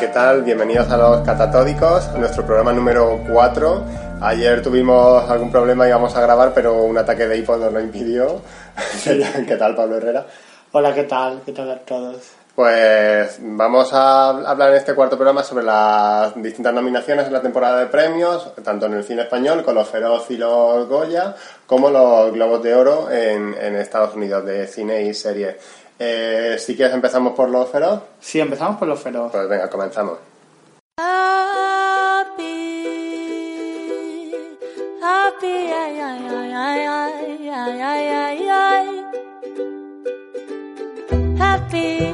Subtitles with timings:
[0.00, 0.42] ¿qué tal?
[0.42, 3.84] Bienvenidos a los Catatódicos, a nuestro programa número 4.
[4.22, 7.80] Ayer tuvimos algún problema y íbamos a grabar, pero un ataque de hipo nos lo
[7.80, 8.40] impidió.
[9.04, 10.24] ¿Qué tal, Pablo Herrera?
[10.72, 11.42] Hola, ¿qué tal?
[11.44, 12.16] ¿Qué tal a todos?
[12.54, 17.80] Pues vamos a hablar en este cuarto programa sobre las distintas nominaciones en la temporada
[17.80, 21.34] de premios, tanto en el cine español con los Feroz y los Goya,
[21.66, 25.58] como los Globos de Oro en, en Estados Unidos de cine y serie.
[26.02, 28.00] Eh, si quieres empezamos por los Feroz.
[28.20, 29.30] Sí, empezamos por los Feroz.
[29.30, 30.18] Pues venga, comenzamos.
[30.98, 32.42] Happy,
[35.02, 39.04] happy, ay, ay, ay, ay, ay, ay, ay, ay, ay.
[41.38, 42.09] Happy, happy,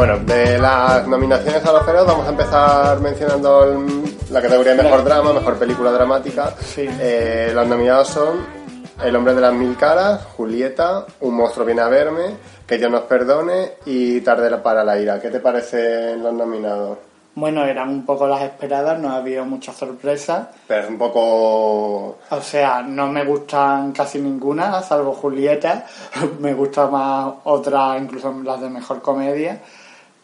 [0.00, 4.82] Bueno, de las nominaciones a los Feroz vamos a empezar mencionando el- la categoría de
[4.82, 6.54] mejor drama, mejor película dramática.
[6.58, 6.88] Sí.
[6.98, 8.60] Eh, los nominados son
[9.04, 12.34] El hombre de las mil caras, Julieta, Un monstruo viene a verme,
[12.66, 15.20] Que Dios nos perdone y Tarde para la ira.
[15.20, 16.96] ¿Qué te parecen los nominados?
[17.34, 20.48] Bueno, eran un poco las esperadas, no había muchas sorpresas.
[20.66, 21.20] Pero es un poco...
[22.30, 25.84] O sea, no me gustan casi ninguna, salvo Julieta.
[26.40, 29.60] me gusta más otras, incluso las de mejor comedia.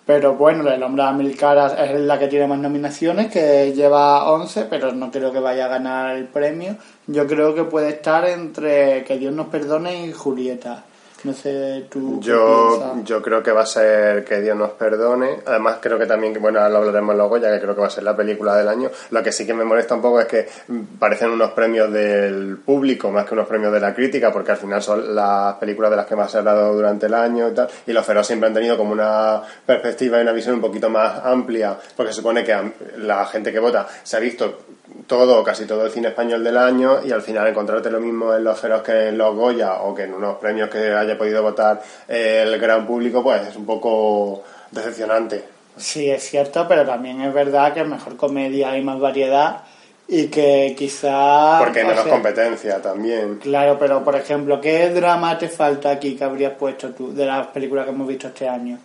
[0.07, 4.31] Pero bueno, El hombre a mil caras es la que tiene más nominaciones, que lleva
[4.31, 6.77] 11, pero no creo que vaya a ganar el premio.
[7.09, 10.85] Yo creo que puede estar entre Que Dios nos perdone y Julieta.
[11.27, 12.21] No sé tú.
[12.21, 15.41] Yo, yo creo que va a ser Que Dios nos perdone.
[15.45, 17.91] Además, creo que también, bueno, ahora lo hablaremos luego, ya que creo que va a
[17.91, 18.91] ser la película del año.
[19.11, 22.59] Lo que sí que me molesta un poco es que mm, parecen unos premios del
[22.59, 25.97] público más que unos premios de la crítica, porque al final son las películas de
[25.97, 27.69] las que más se ha hablado durante el año y tal.
[27.89, 31.25] Y los feroz siempre han tenido como una perspectiva y una visión un poquito más
[31.25, 32.57] amplia, porque se supone que
[32.99, 34.59] la gente que vota se ha visto
[35.07, 38.45] todo, casi todo el cine español del año y al final encontrarte lo mismo en
[38.45, 41.83] los feroz que en los Goya o que en unos premios que haya podido votar
[42.09, 45.45] eh, el gran público, pues es un poco decepcionante.
[45.77, 49.63] Sí, es cierto, pero también es verdad que mejor comedia hay más variedad
[50.09, 51.59] y que quizá...
[51.59, 53.39] Porque hay menos sea, competencia también.
[53.39, 57.49] Claro, pero por ejemplo, ¿qué drama te falta aquí que habrías puesto tú de las
[57.49, 58.79] películas que hemos visto este año?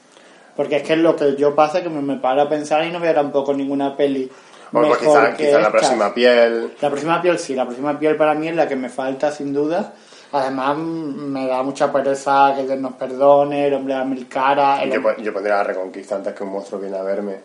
[0.56, 2.92] Porque es que es lo que yo pasa que me, me paro a pensar y
[2.92, 4.30] no veo tampoco ninguna peli
[4.68, 6.74] O pues mejor quizá, que quizá la próxima piel.
[6.82, 9.54] La próxima piel sí, la próxima piel para mí es la que me falta sin
[9.54, 9.94] duda.
[10.34, 14.82] Además me da mucha pereza que Dios nos perdone, el hombre las mil caras.
[14.84, 17.36] el Yo, yo pondría la reconquista antes que un monstruo viene a verme.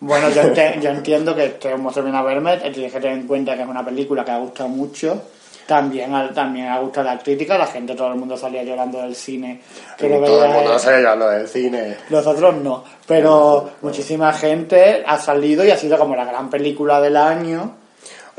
[0.00, 3.26] Bueno, yo, ente- yo entiendo que este monstruo viene a verme, tienes que tener en
[3.26, 5.22] cuenta que es una película que ha gustado mucho.
[5.66, 9.60] También, también ha gustado la crítica, la gente, todo el mundo salía llorando del cine.
[9.96, 11.96] Que Todo el mundo se hablando del cine.
[12.10, 17.16] Nosotros no, pero muchísima gente ha salido y ha sido como la gran película del
[17.16, 17.76] año.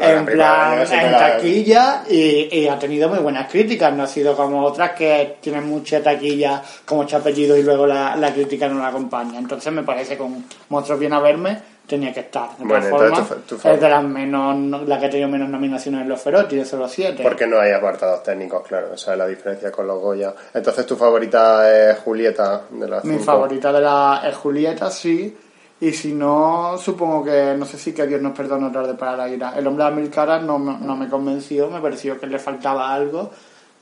[0.02, 4.36] En plan, en la- taquilla y, y ha tenido muy buenas críticas, no ha sido
[4.36, 8.80] como otras que tienen mucha taquilla, como mucho apellido y luego la, la crítica no
[8.80, 9.38] la acompaña.
[9.40, 11.58] Entonces me parece que un Monstruos Viene a Verme
[11.88, 12.50] tenía que estar.
[12.58, 15.50] De Bueno, entonces formas, tu tu es de las menos, la que ha tenido menos
[15.50, 17.22] nominaciones en los Feroz, tiene solo siete.
[17.22, 18.94] Porque no hay apartados técnicos, claro.
[18.94, 20.34] Esa es la diferencia con los Goya.
[20.54, 23.26] Entonces, ¿tu favorita es Julieta de las Mi cinco?
[23.26, 25.36] favorita de la es Julieta, sí.
[25.82, 29.18] Y si no, supongo que, no sé si que Dios nos perdone otra vez para
[29.18, 29.54] la ira.
[29.58, 32.94] El hombre de mil caras no, me- no me convenció, me pareció que le faltaba
[32.94, 33.32] algo,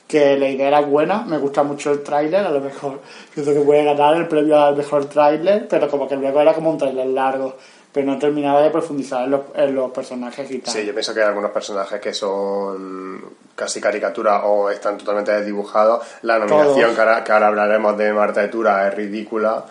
[0.08, 3.02] que la idea era buena, me gusta mucho el tráiler, a lo mejor
[3.36, 6.72] pienso que puede ganar el premio al mejor tráiler, pero como que luego era como
[6.72, 7.58] un tráiler largo,
[7.92, 10.74] pero no terminaba de profundizar en los, en los personajes y tal.
[10.74, 13.22] Sí, yo pienso que hay algunos personajes que son
[13.56, 16.06] casi caricatura o están totalmente desdibujados.
[16.22, 19.66] La nominación, que ahora, que ahora hablaremos de Marta de Tura, es ridícula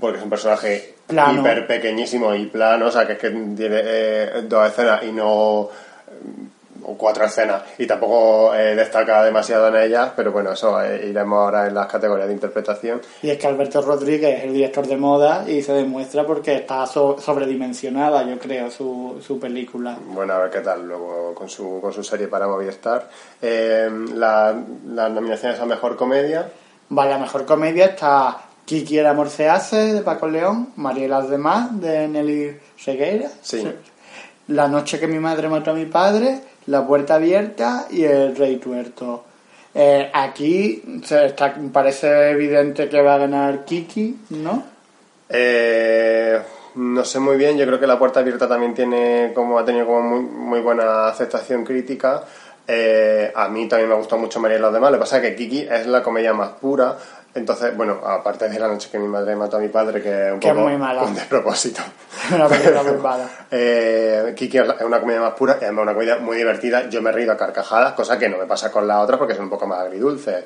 [0.00, 1.40] porque es un personaje Plano.
[1.40, 5.68] hiper pequeñísimo y plano, o sea, que es que tiene eh, dos escenas y no
[6.84, 11.38] o cuatro escenas y tampoco eh, destaca demasiado en ellas, pero bueno, eso eh, iremos
[11.38, 13.00] ahora en las categorías de interpretación.
[13.22, 16.84] Y es que Alberto Rodríguez es el director de moda y se demuestra porque está
[16.86, 19.96] so- sobredimensionada, yo creo, su, su película.
[20.06, 23.08] Bueno, a ver qué tal luego con su, con su serie para Movistar.
[23.40, 24.52] Eh, la-
[24.88, 26.48] las nominaciones a Mejor Comedia,
[26.88, 31.08] Vale, la mejor comedia está Kiki el amor se hace de Paco León, María y
[31.08, 33.66] las demás de Nelly Segueira, Sí.
[34.48, 38.56] La noche que mi madre mató a mi padre, La puerta abierta y El rey
[38.56, 39.24] tuerto.
[39.74, 44.64] Eh, aquí se está, parece evidente que va a ganar Kiki, ¿no?
[45.28, 46.40] Eh,
[46.74, 49.86] no sé muy bien, yo creo que La Puerta Abierta también tiene como ha tenido
[49.86, 52.24] como muy, muy buena aceptación crítica.
[52.66, 54.90] Eh, a mí también me gustó mucho María y los demás.
[54.90, 56.96] Lo que pasa es que Kiki es la comedia más pura.
[57.34, 60.32] Entonces, bueno, aparte de la noche que mi madre mató a mi padre, que es
[60.34, 61.02] un Que es poco muy mala.
[61.02, 61.80] un despropósito.
[62.34, 63.26] Una película muy mala.
[63.50, 66.88] Eh, Kiki es una comedia más pura además una comedia muy divertida.
[66.90, 69.34] Yo me he reído a carcajadas, cosa que no me pasa con las otras porque
[69.34, 70.44] son un poco más agridulces.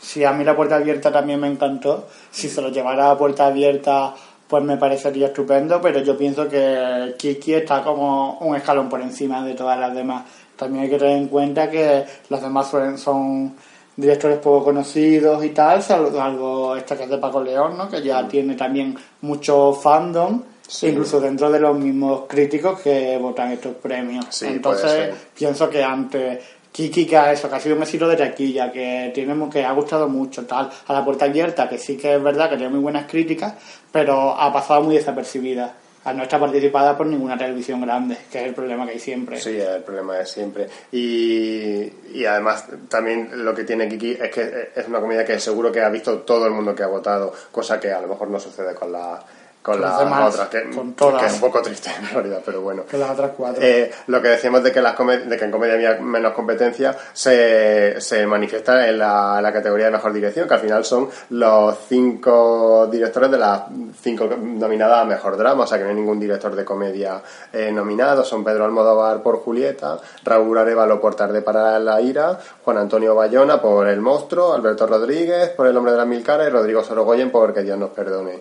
[0.00, 2.06] Sí, a mí la puerta abierta también me encantó.
[2.30, 4.14] Si se lo llevara a puerta abierta,
[4.48, 9.44] pues me parecería estupendo, pero yo pienso que Kiki está como un escalón por encima
[9.44, 10.24] de todas las demás.
[10.56, 13.56] También hay que tener en cuenta que las demás suelen- son
[14.00, 17.88] directores poco conocidos y tal, salvo esta que es de Paco León, ¿no?
[17.88, 20.86] que ya tiene también mucho fandom, Sí.
[20.86, 24.26] incluso dentro de los mismos críticos que votan estos premios.
[24.30, 28.16] Sí, Entonces, pienso que ante Kiki, que ha, eso, que ha sido un éxito de
[28.16, 32.14] taquilla, que tiene que ha gustado mucho, tal, a la puerta abierta, que sí que
[32.14, 33.54] es verdad que tiene muy buenas críticas,
[33.90, 35.74] pero ha pasado muy desapercibida.
[36.04, 39.38] Al no estar participada por ninguna televisión grande, que es el problema que hay siempre.
[39.38, 40.66] Sí, el problema de siempre.
[40.92, 45.70] Y, y además también lo que tiene Kiki es que es una comedia que seguro
[45.70, 48.40] que ha visto todo el mundo que ha votado, cosa que a lo mejor no
[48.40, 49.22] sucede con la
[49.62, 51.20] con Con las demás, otras, que, con todas.
[51.20, 52.84] que es un poco triste en realidad, pero bueno.
[52.88, 53.62] Que las otras cuatro.
[53.62, 58.00] Eh, lo que decíamos de que, las de que en comedia había menos competencia se,
[58.00, 62.88] se manifiesta en la, la categoría de mejor dirección, que al final son los cinco
[62.90, 63.62] directores de las
[64.00, 67.20] cinco nominadas a mejor drama, o sea que no hay ningún director de comedia
[67.52, 68.24] eh, nominado.
[68.24, 73.60] Son Pedro Almodóvar por Julieta, Raúl Arevalo por Tarde para la Ira, Juan Antonio Bayona
[73.60, 77.30] por El Monstruo, Alberto Rodríguez por El Hombre de las Mil Caras y Rodrigo Sorogoyen
[77.30, 78.40] por Que Dios nos perdone.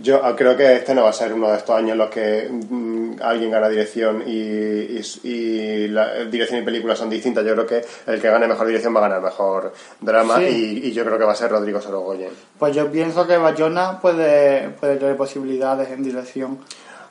[0.00, 2.48] Yo creo que este no va a ser uno de estos años en los que
[2.50, 7.44] mm, alguien gana dirección y, y, y la dirección y película son distintas.
[7.44, 10.80] Yo creo que el que gane mejor dirección va a ganar mejor drama Sí.
[10.84, 12.30] y, y yo creo que va a ser Rodrigo Sorogoyen.
[12.58, 16.58] Pues yo pienso que Bayona puede, puede tener posibilidades en dirección.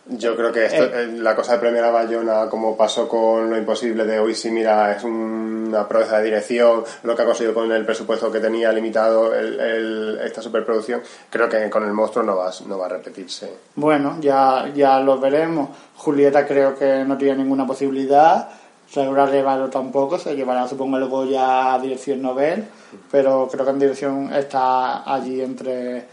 [0.06, 3.58] Yo creo que esto, eh, la cosa de premiar a Bayona, como pasó con Lo
[3.58, 7.72] Imposible de hoy, sí, mira, es una proeza de dirección, lo que ha conseguido con
[7.72, 12.36] el presupuesto que tenía limitado el- el- esta superproducción, creo que con el monstruo no
[12.36, 13.50] va, a- no va a repetirse.
[13.76, 15.70] Bueno, ya, ya lo veremos.
[15.96, 18.50] Julieta creo que no tiene ninguna posibilidad.
[18.94, 22.66] Raúl Arevalo tampoco, se llevará supongo el Goya a dirección Nobel,
[23.10, 26.06] pero creo que en dirección está allí entre,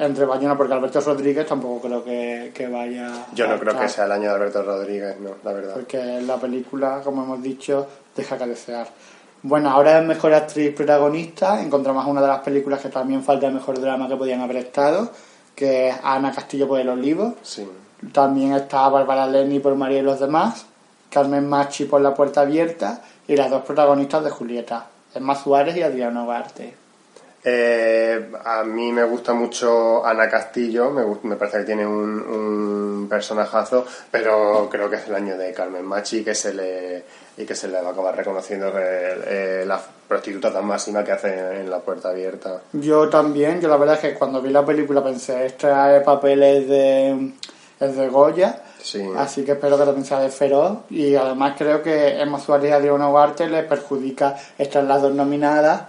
[0.00, 4.06] entre Bayona, porque Alberto Rodríguez tampoco creo que, que vaya Yo no creo que sea
[4.06, 5.74] el año de Alberto Rodríguez, no, la verdad.
[5.74, 7.86] Porque la película, como hemos dicho,
[8.16, 8.88] deja que desear.
[9.42, 13.54] Bueno, ahora es mejor actriz protagonista, encontramos una de las películas que también falta el
[13.54, 15.10] mejor drama que podían haber estado,
[15.54, 17.34] que es Ana Castillo por el Olivo.
[17.42, 17.68] Sí.
[18.12, 20.64] También está Bárbara Leni por María y los demás,
[21.10, 25.82] Carmen Machi por La Puerta Abierta y las dos protagonistas de Julieta, Emma Suárez y
[25.82, 26.74] Adriana Ugarte.
[27.42, 32.20] Eh, a mí me gusta mucho Ana Castillo, me, gust- me parece que tiene un,
[32.20, 37.02] un personajazo, pero creo que es el año de Carmen Machi que se le,
[37.38, 41.60] y que se le va a acabar reconociendo eh, la prostituta tan máxima que hace
[41.60, 42.60] en la puerta abierta.
[42.74, 45.68] Yo también, yo la verdad es que cuando vi la película pensé, este
[46.04, 47.32] papel es de,
[47.80, 49.02] es de Goya, Sí.
[49.16, 52.72] así que espero que también sea de Feroz y además creo que Emma Suárez y
[52.72, 55.82] Adriana Ugarte les perjudica estas las dos nominadas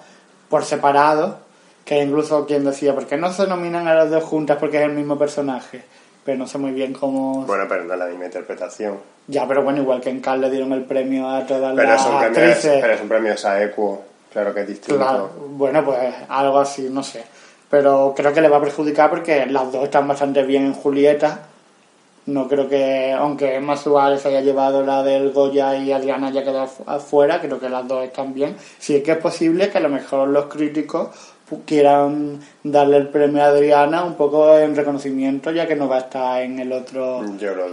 [0.50, 1.38] por separado,
[1.86, 4.84] que incluso quien decía, ¿por qué no se nominan a las dos juntas porque es
[4.84, 5.84] el mismo personaje?
[6.24, 7.46] Pero no sé muy bien cómo...
[7.46, 8.98] Bueno, pero no es la misma interpretación.
[9.28, 12.02] Ya, pero bueno, igual que en Cannes le dieron el premio a todas Pero las
[12.02, 12.78] es un premio, actrices.
[12.82, 14.98] pero es un premio Saequo, claro que es distinto.
[15.00, 17.24] Claro, bueno, pues algo así, no sé.
[17.70, 21.48] Pero creo que le va a perjudicar porque las dos están bastante bien en Julieta.
[22.28, 26.66] No creo que, aunque Emma Suárez haya llevado la del Goya y Adriana haya quedado
[26.68, 28.56] afu- afuera, creo que las dos están bien.
[28.78, 31.08] Sí es que es posible que a lo mejor los críticos
[31.66, 36.00] quieran darle el premio a Adriana un poco en reconocimiento, ya que no va a
[36.00, 37.22] estar en el otro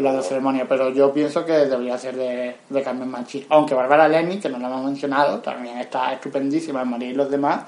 [0.00, 0.66] la otra ceremonia.
[0.68, 3.47] Pero yo pienso que debería ser de, de Carmen Machi.
[3.50, 7.30] Aunque Bárbara Leni, que no la hemos mencionado, también está estupendísima en María y los
[7.30, 7.62] demás.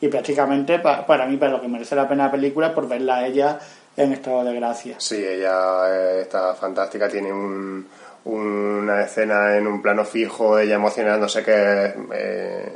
[0.00, 3.16] Y prácticamente pa- para mí, para lo que merece la pena la película, por verla
[3.16, 3.58] a ella
[3.96, 4.96] en estado de gracia.
[4.98, 7.86] Sí, ella eh, está fantástica, tiene un,
[8.26, 12.72] una escena en un plano fijo, ella emocionándose que, eh,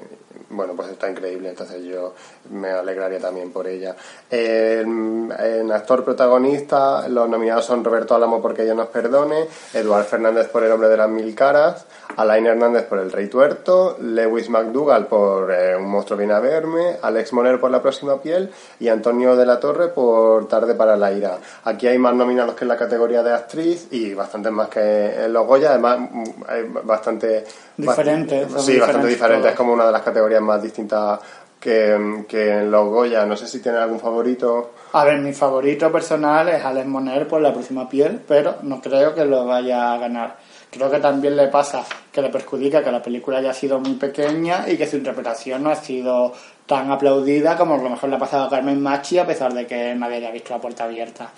[0.50, 2.14] bueno, pues está increíble, entonces yo
[2.50, 3.94] me alegraría también por ella.
[4.30, 10.48] En, en actor protagonista, los nominados son Roberto Álamo porque ella nos perdone, Eduard Fernández
[10.48, 15.06] por El hombre de las mil caras, Alain Hernández por El rey tuerto, Lewis McDougall
[15.06, 19.36] por eh, Un monstruo viene a verme, Alex Moner por La próxima piel y Antonio
[19.36, 21.38] de la Torre por Tarde para la ira.
[21.64, 25.32] Aquí hay más nominados que en la categoría de actriz y bastantes más que en
[25.32, 27.44] los Goya, además mm, hay bastante...
[27.76, 31.20] Diferentes, Sí, son bastante diferentes como una de las categorías más distintas
[31.60, 33.26] que, que en los Goya.
[33.26, 34.72] No sé si tienen algún favorito.
[34.92, 39.14] A ver, mi favorito personal es Alex Moner por la próxima piel, pero no creo
[39.14, 40.36] que lo vaya a ganar.
[40.70, 44.68] Creo que también le pasa que le perjudica que la película haya sido muy pequeña
[44.68, 46.32] y que su interpretación no ha sido
[46.66, 49.66] tan aplaudida como a lo mejor le ha pasado a Carmen Machi a pesar de
[49.66, 51.30] que nadie haya visto la puerta abierta.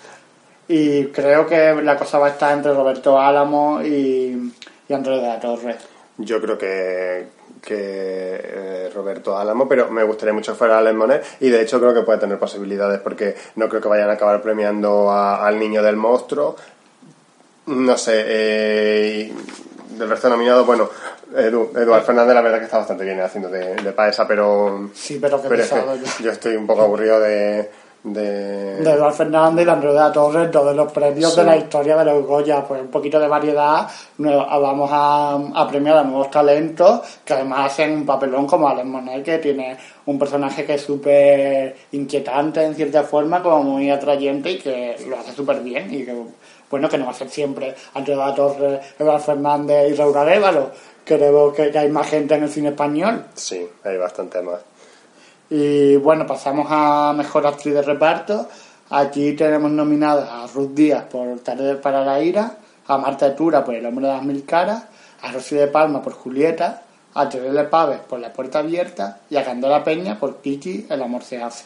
[0.67, 4.53] Y creo que la cosa va a estar entre Roberto Álamo y,
[4.87, 5.77] y Andrés de la Torre.
[6.17, 7.27] Yo creo que,
[7.65, 11.79] que eh, Roberto Álamo, pero me gustaría mucho que fuera Alex Monet y de hecho
[11.79, 15.57] creo que puede tener posibilidades porque no creo que vayan a acabar premiando a- al
[15.59, 16.55] niño del monstruo.
[17.67, 19.33] No sé, eh,
[19.97, 20.89] del resto de nominados, bueno,
[21.35, 25.17] Edu, Eduard Fernández la verdad que está bastante bien haciendo de, de paesa, pero, Sí,
[25.21, 26.11] pero qué pero es que pesado ya.
[26.23, 27.69] yo estoy un poco aburrido de...
[28.03, 28.75] de...
[28.81, 31.39] de Eduardo Fernández y de Andrés de la Torre, todos los premios Sí.
[31.39, 35.67] de la historia de los Goya, pues un poquito de variedad, nuevo- vamos a, a
[35.67, 40.19] premiar a nuevos talentos que además hacen un papelón como Alex Monet, que tiene un
[40.19, 45.31] personaje que es súper inquietante en cierta forma, como muy atrayente y que lo hace
[45.31, 46.13] súper bien y que,
[46.69, 50.17] bueno, que no va a ser siempre Andrés de la Torre, Eduardo Fernández y Raúl
[50.17, 50.71] Arévalo.
[51.05, 53.25] Creo que, que hay más gente en el cine español.
[53.33, 54.59] Sí, hay bastante más.
[55.55, 58.49] Y bueno, pasamos a Mejor Actriz de Reparto.
[58.89, 62.57] Aquí tenemos nominadas a Ruth Díaz por Tarde para la Ira,
[62.87, 64.85] a Marta Etura por El Hombre de las Mil Caras,
[65.21, 66.81] a Rosy de Palma por Julieta,
[67.13, 71.21] a Terele Paves por La Puerta Abierta y a Candela Peña por Kiki, El Amor
[71.21, 71.65] se hace.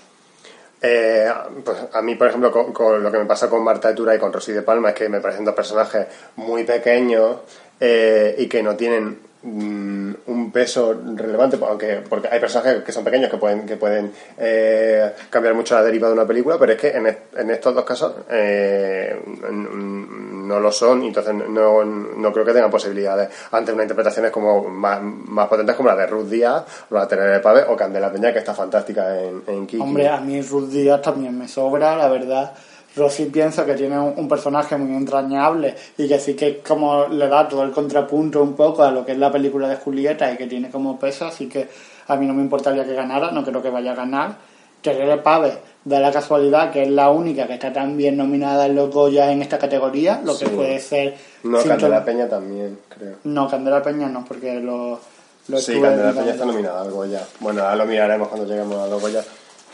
[0.82, 1.32] Eh,
[1.64, 4.20] pues a mí, por ejemplo, con, con lo que me pasa con Marta Etura y
[4.20, 7.38] con Rosy de Palma es que me parecen dos personajes muy pequeños
[7.80, 9.18] eh, y que no tienen
[9.48, 15.14] un peso relevante, aunque porque hay personajes que son pequeños que pueden que pueden eh,
[15.30, 18.14] cambiar mucho la deriva de una película, pero es que en, en estos dos casos
[18.30, 19.16] eh,
[19.52, 25.02] no lo son entonces no, no creo que tengan posibilidades ante unas interpretaciones como más,
[25.02, 28.40] más potentes como la de Ruth Díaz, la de Teresa Pave o Candela Peña, que
[28.40, 29.82] está fantástica en, en Kiki.
[29.82, 32.54] Hombre, a mí Ruth Díaz también me sobra, la verdad.
[32.98, 37.28] Rosy pienso que tiene un, un personaje muy entrañable y que sí que como le
[37.28, 40.38] da todo el contrapunto un poco a lo que es la película de Julieta y
[40.38, 41.68] que tiene como peso, así que
[42.08, 44.36] a mí no me importaría que ganara, no creo que vaya a ganar.
[44.82, 48.94] Terere Pave da la casualidad que es la única que está también nominada en los
[48.94, 51.16] Goya en esta categoría, lo que puede ser...
[51.44, 53.16] No, Candela Peña también, creo.
[53.24, 55.00] No, Candela Peña no, porque lo...
[55.48, 56.14] lo Sí, Candela.
[56.14, 57.26] Peña está nominada al Goya.
[57.40, 59.24] Bueno, ahora lo miraremos cuando lleguemos a los Goya,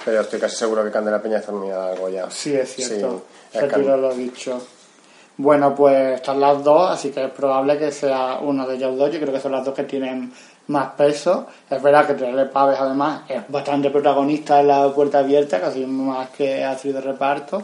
[0.05, 2.29] pero estoy casi seguro que Candela Peña está nominada al Goya.
[2.29, 3.23] Sí, es cierto.
[3.51, 4.61] Sí, Can- lo dicho.
[5.37, 9.11] Bueno, pues están las dos, así que es probable que sea uno de ellos dos.
[9.11, 10.31] Yo creo que son las dos que tienen
[10.67, 11.47] más peso.
[11.69, 16.29] Es verdad que Terele Paves, además, es bastante protagonista en la puerta abierta, casi más
[16.29, 17.63] que actriz de reparto.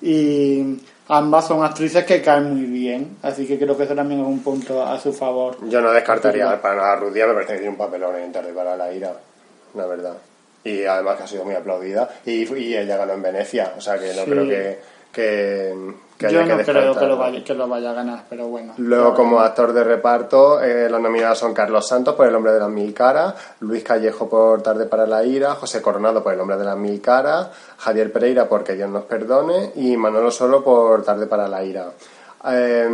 [0.00, 4.26] Y ambas son actrices que caen muy bien, así que creo que eso también es
[4.26, 5.56] un punto a su favor.
[5.68, 8.32] Yo no descartaría para nada a Ruth Díaz, me parece que tiene un papelón en
[8.32, 9.12] Tarde para la Ira,
[9.74, 10.14] la verdad.
[10.64, 12.08] Y además que ha sido muy aplaudida.
[12.24, 14.30] Y, y ella ganó en Venecia, o sea que no Sí.
[14.30, 14.78] creo que,
[15.12, 18.24] que, que Yo haya no que creo que lo, vaya, que lo vaya a ganar,
[18.28, 18.72] pero bueno.
[18.78, 22.60] Luego, como actor de reparto, eh, los nominados son Carlos Santos por El hombre de
[22.60, 26.56] las mil caras, Luis Callejo por Tarde para la ira, José Coronado por El hombre
[26.56, 31.04] de las mil caras, Javier Pereira por Que Dios nos perdone y Manolo Solo por
[31.04, 31.90] Tarde para la ira.
[32.46, 32.88] Eh,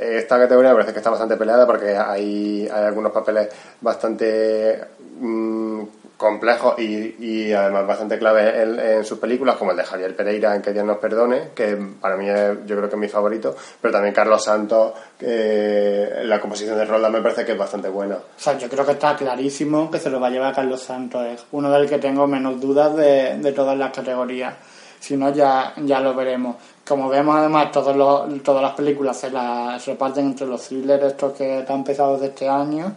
[0.00, 3.48] esta categoría me parece que está bastante peleada porque hay, hay algunos papeles
[3.80, 4.80] bastante
[5.20, 5.82] mm,
[6.18, 10.60] complejos y, y además bastante claves en, sus películas, como el de Javier Pereira en
[10.60, 13.92] Que Dios nos perdone, que para mí es, yo creo que es mi favorito, pero
[13.92, 18.16] también Carlos Santos, que la composición de Rolda me parece que es bastante buena.
[18.16, 21.24] O sea, yo creo que está clarísimo que se lo va a llevar Carlos Santos.
[21.24, 24.54] Es uno del que tengo menos dudas de, de todas las categorías.
[24.98, 26.56] Si no, ya, ya lo veremos.
[26.86, 31.32] Como vemos, además, todos los, todas las películas se las reparten entre los thrillers estos
[31.34, 32.92] que están pesados de este año.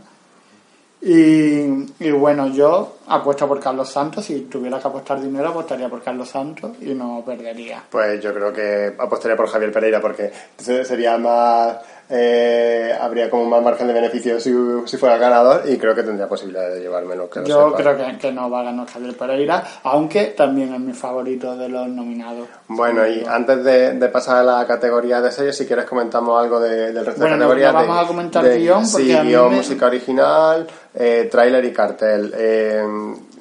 [1.02, 4.26] Y, y bueno, yo apuesto por Carlos Santos.
[4.26, 7.84] Si tuviera que apostar dinero, apostaría por Carlos Santos y no perdería.
[7.90, 11.78] Pues yo creo que apostaría por Javier Pereira porque se- sería más.
[12.14, 14.54] Eh, habría como más margen de beneficio si,
[14.86, 17.30] si fuera el ganador y creo que tendría posibilidad de llevármelo.
[17.30, 17.78] que Yo sepa.
[17.78, 21.70] creo que, que no va a ganar Javier Pereira, aunque también es mi favorito de
[21.70, 22.48] los nominados.
[22.68, 26.60] Bueno, y antes de, de pasar a la categoría de series, si quieres comentamos algo
[26.60, 27.74] de- del resto Bueno, de no- categorías.
[27.74, 31.72] no vamos de- a comentar guion, porque Sí, guion, me- música original, eh, tráiler y
[31.72, 32.34] cartel.
[32.38, 32.84] Eh,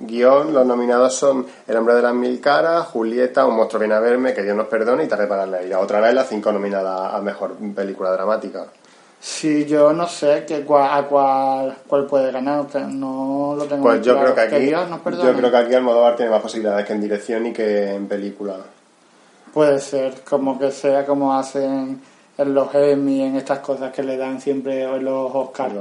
[0.06, 4.00] guion, los nominados son El hombre de las mil caras, Julieta, Un monstruo viene a
[4.00, 5.78] verme, Que Dios nos perdone y Tarde para la ira.
[5.80, 8.66] Otra vez las cinco nominadas a mejor película dramática.
[9.22, 13.96] Sí, yo no sé que cua- a cuál, cuál puede ganar, no lo tengo Pues
[13.98, 14.32] muy yo claro.
[14.32, 15.30] creo que aquí, Dios nos perdone.
[15.30, 18.56] yo creo que aquí Almodóvar tiene más posibilidades que en dirección y que en película.
[19.52, 22.00] Puede ser, como que sea como hacen
[22.38, 25.74] en los Emmy, en estas cosas que le dan siempre los Oscars,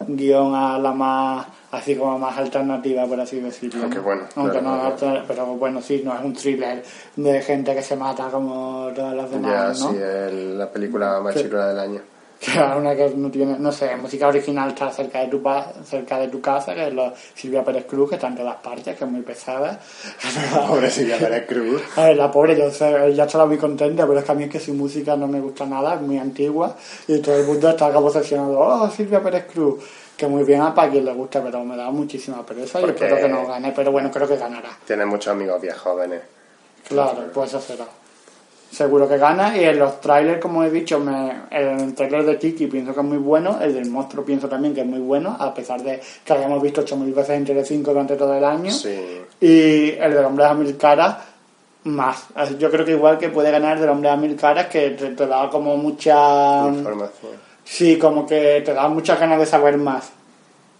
[0.00, 3.82] guion a la más, así como más alternativa, por así decirlo.
[3.82, 4.04] Aunque ¿no?
[4.04, 5.24] bueno, Aunque claro, no, claro.
[5.26, 6.82] pero bueno, sí, no es un thriller
[7.16, 9.90] de gente que se mata como todas las demás, ya, ¿no?
[9.92, 12.00] sí, el- la película más Que- chula del año.
[12.38, 15.40] que es una que no tiene, no sé, música original está cerca de tu
[15.84, 18.96] cerca de tu casa, que es la Silvia Pérez Cruz, que está en todas partes,
[18.96, 19.78] que es muy pesada.
[20.68, 21.80] Pobre Silvia Pérez Cruz.
[21.96, 24.44] A ver, la pobre, yo sé, ya estaba muy contenta, pero es que a mí
[24.44, 26.76] es que su música no me gusta nada, es muy antigua,
[27.08, 29.82] y todo el mundo está como obsesionado, oh, Silvia Pérez Cruz,
[30.16, 33.16] que muy bien a para quien le gusta, pero me da muchísima pereza y espero
[33.16, 34.70] que no gane, pero bueno, creo que ganará.
[34.86, 36.22] Tiene muchos amigos bien jóvenes.
[36.86, 37.86] Claro, pues eso será.
[38.70, 39.56] Seguro que gana.
[39.56, 43.06] Y en los trailers, como he dicho, me, el trailer de Kiki pienso que es
[43.06, 43.58] muy bueno.
[43.60, 46.82] El del monstruo pienso también que es muy bueno, a pesar de que hayamos visto
[46.82, 48.70] 8.000 veces en Telecinco durante todo el año.
[48.72, 49.20] Sí.
[49.40, 51.16] Y el del hombre a mil caras,
[51.84, 52.28] más.
[52.58, 55.10] Yo creo que igual que puede ganar el del hombre a mil caras, que te,
[55.10, 56.66] te da como mucha...
[56.68, 57.51] Información.
[57.64, 60.10] Sí, como que te da muchas ganas de saber más.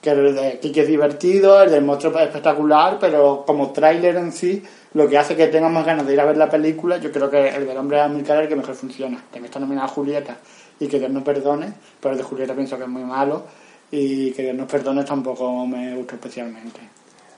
[0.01, 4.33] Que el de Kiki es divertido, el del monstruo es espectacular, pero como tráiler en
[4.33, 4.63] sí,
[4.95, 7.31] lo que hace que tengas más ganas de ir a ver la película, yo creo
[7.31, 9.19] que el del hombre de Amilcar es el que mejor funciona.
[9.31, 10.37] También está nominada Julieta
[10.81, 13.45] y que Dios nos perdone, pero el de Julieta pienso que es muy malo
[13.93, 16.81] y que Dios nos perdone tampoco me gusta especialmente.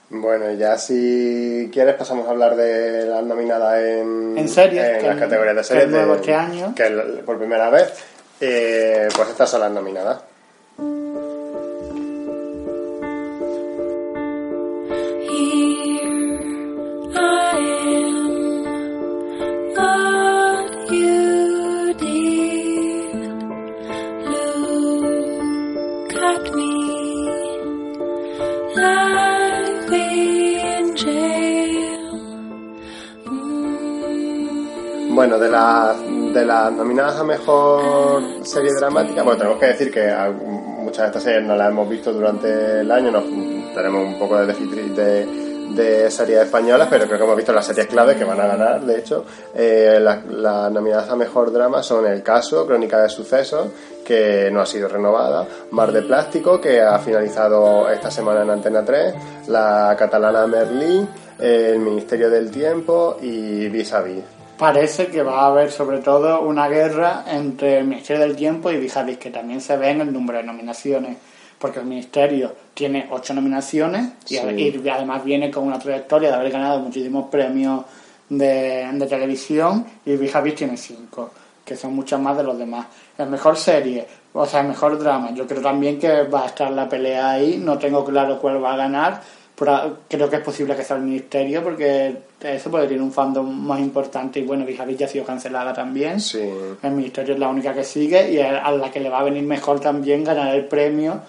[0.08, 5.06] Bueno, ya si quieres pasamos a hablar de las nominadas en, En series, en que
[5.08, 5.84] las categorías de que series.
[5.84, 6.74] es nuevo de- este año.
[6.74, 6.84] Que
[7.26, 7.92] por primera vez.
[8.40, 10.22] Eh, pues estas son las nominadas.
[35.14, 36.03] Bueno, de las
[36.34, 40.12] de las nominadas a mejor serie dramática, bueno, tenemos que decir que
[40.78, 43.24] muchas de estas series no las hemos visto durante el año, nos,
[43.72, 45.26] tenemos un poco de déficit de,
[45.70, 48.80] de series españolas, pero creo que hemos visto las series claves que van a ganar,
[48.80, 49.24] de hecho.
[49.54, 50.24] Eh, las,
[50.72, 53.68] nominadas a mejor drama son El Caso, Crónica de Sucesos,
[54.04, 58.84] que no ha sido renovada, Mar de Plástico, que ha finalizado esta semana en Antena
[58.84, 59.14] 3,
[59.48, 61.06] la catalana Merlí,
[61.38, 64.33] El Ministerio del Tiempo y Vis a Vis.
[64.58, 68.76] Parece que va a haber sobre todo una guerra entre el Ministerio del Tiempo y
[68.76, 71.16] Vijavis, que también se ve en el número de nominaciones,
[71.58, 74.80] porque el Ministerio tiene ocho nominaciones y, Sí.
[74.84, 77.84] y además viene con una trayectoria de haber ganado muchísimos premios
[78.28, 81.30] de, de televisión y Vijavis tiene cinco,
[81.64, 82.86] que son muchas más de los demás.
[83.18, 86.70] El mejor serie, o sea, el mejor drama, yo creo también que va a estar
[86.70, 89.20] la pelea ahí, no tengo claro cuál va a ganar,
[90.08, 93.80] creo que es posible que sea el Ministerio porque eso puede tener un fandom más
[93.80, 96.20] importante y bueno, Vijavis ya ha sido cancelada también.
[96.20, 96.42] Sí.
[96.82, 99.42] El Ministerio es la única que sigue y a la que le va a venir
[99.42, 101.20] mejor también ganar el premio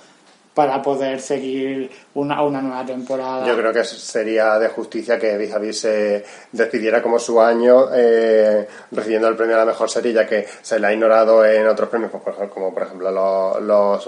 [0.56, 3.46] para poder seguir una, una nueva temporada.
[3.46, 9.28] Yo creo que sería de justicia que Vis se despidiera como su año eh, recibiendo
[9.28, 12.10] el premio a la mejor serie, ya que se le ha ignorado en otros premios,
[12.54, 14.08] como por ejemplo los, los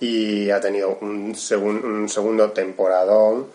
[0.00, 3.46] y ha tenido un, segun- un segundo temporadón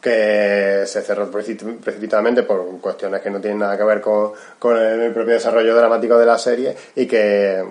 [0.00, 4.76] que se cerró precip- precipitadamente por cuestiones que no tienen nada que ver con, con
[4.76, 7.64] el propio desarrollo dramático de la serie y que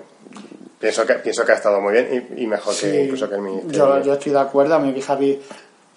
[0.78, 3.42] pienso que pienso que ha estado muy bien y, y mejor que incluso que el
[3.42, 3.98] Ministerio.
[3.98, 5.40] yo, yo estoy de acuerdo, a mí Vijavi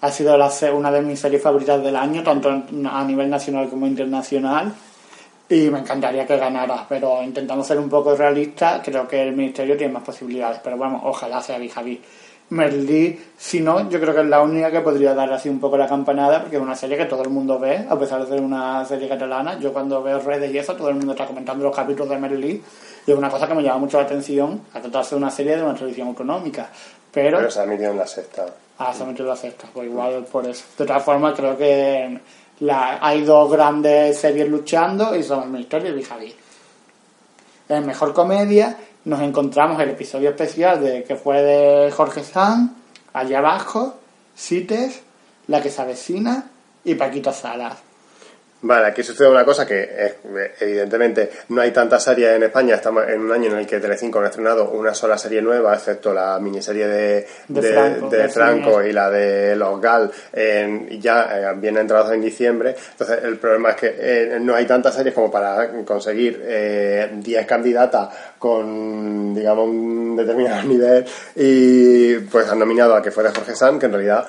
[0.02, 3.86] ha sido la una de mis series favoritas del año, tanto a nivel nacional como
[3.86, 4.74] internacional,
[5.48, 9.76] y me encantaría que ganara, pero intentando ser un poco realista, creo que el Ministerio
[9.76, 12.00] tiene más posibilidades, pero bueno, ojalá sea Vijavi.
[12.52, 15.78] Merlí, si no, yo creo que es la única que podría dar así un poco
[15.78, 18.40] la campanada, porque es una serie que todo el mundo ve, a pesar de ser
[18.40, 19.58] una serie catalana.
[19.58, 22.62] Yo cuando veo redes y eso, todo el mundo está comentando los capítulos de Merlí,
[23.06, 25.56] y es una cosa que me llama mucho la atención, a tratarse de una serie
[25.56, 26.68] de una televisión económica.
[27.10, 28.46] Pero, Pero se ha metido en la sexta.
[28.78, 30.64] ah, se ha metido la sexta, pues igual por eso.
[30.78, 32.20] De todas formas, creo que
[32.60, 36.34] la, hay dos grandes series luchando y son el Ministerio y Javi.
[37.68, 42.72] En Mejor Comedia nos encontramos el episodio especial de que fue de Jorge Sanz,
[43.12, 43.96] Allá Abajo,
[44.36, 45.02] Cites,
[45.48, 46.50] La que se avecina
[46.84, 47.91] y Paquito Salas.
[48.64, 50.14] Vale, aquí sucede una cosa que es,
[50.60, 54.20] evidentemente no hay tantas series en España, estamos en un año en el que Telecinco
[54.20, 58.08] no ha estrenado una sola serie nueva, excepto la miniserie de, De de- Franco,
[58.78, 62.76] de y la de Los Gal, en- y ya eh, vienen entrados en diciembre.
[62.92, 67.46] Entonces el problema es que eh, no hay tantas series como para conseguir eh, 10
[67.46, 71.04] candidatas con, digamos, un determinado nivel.
[71.34, 74.24] Y pues han nominado a que fue de Jorge Sanz, que en realidad...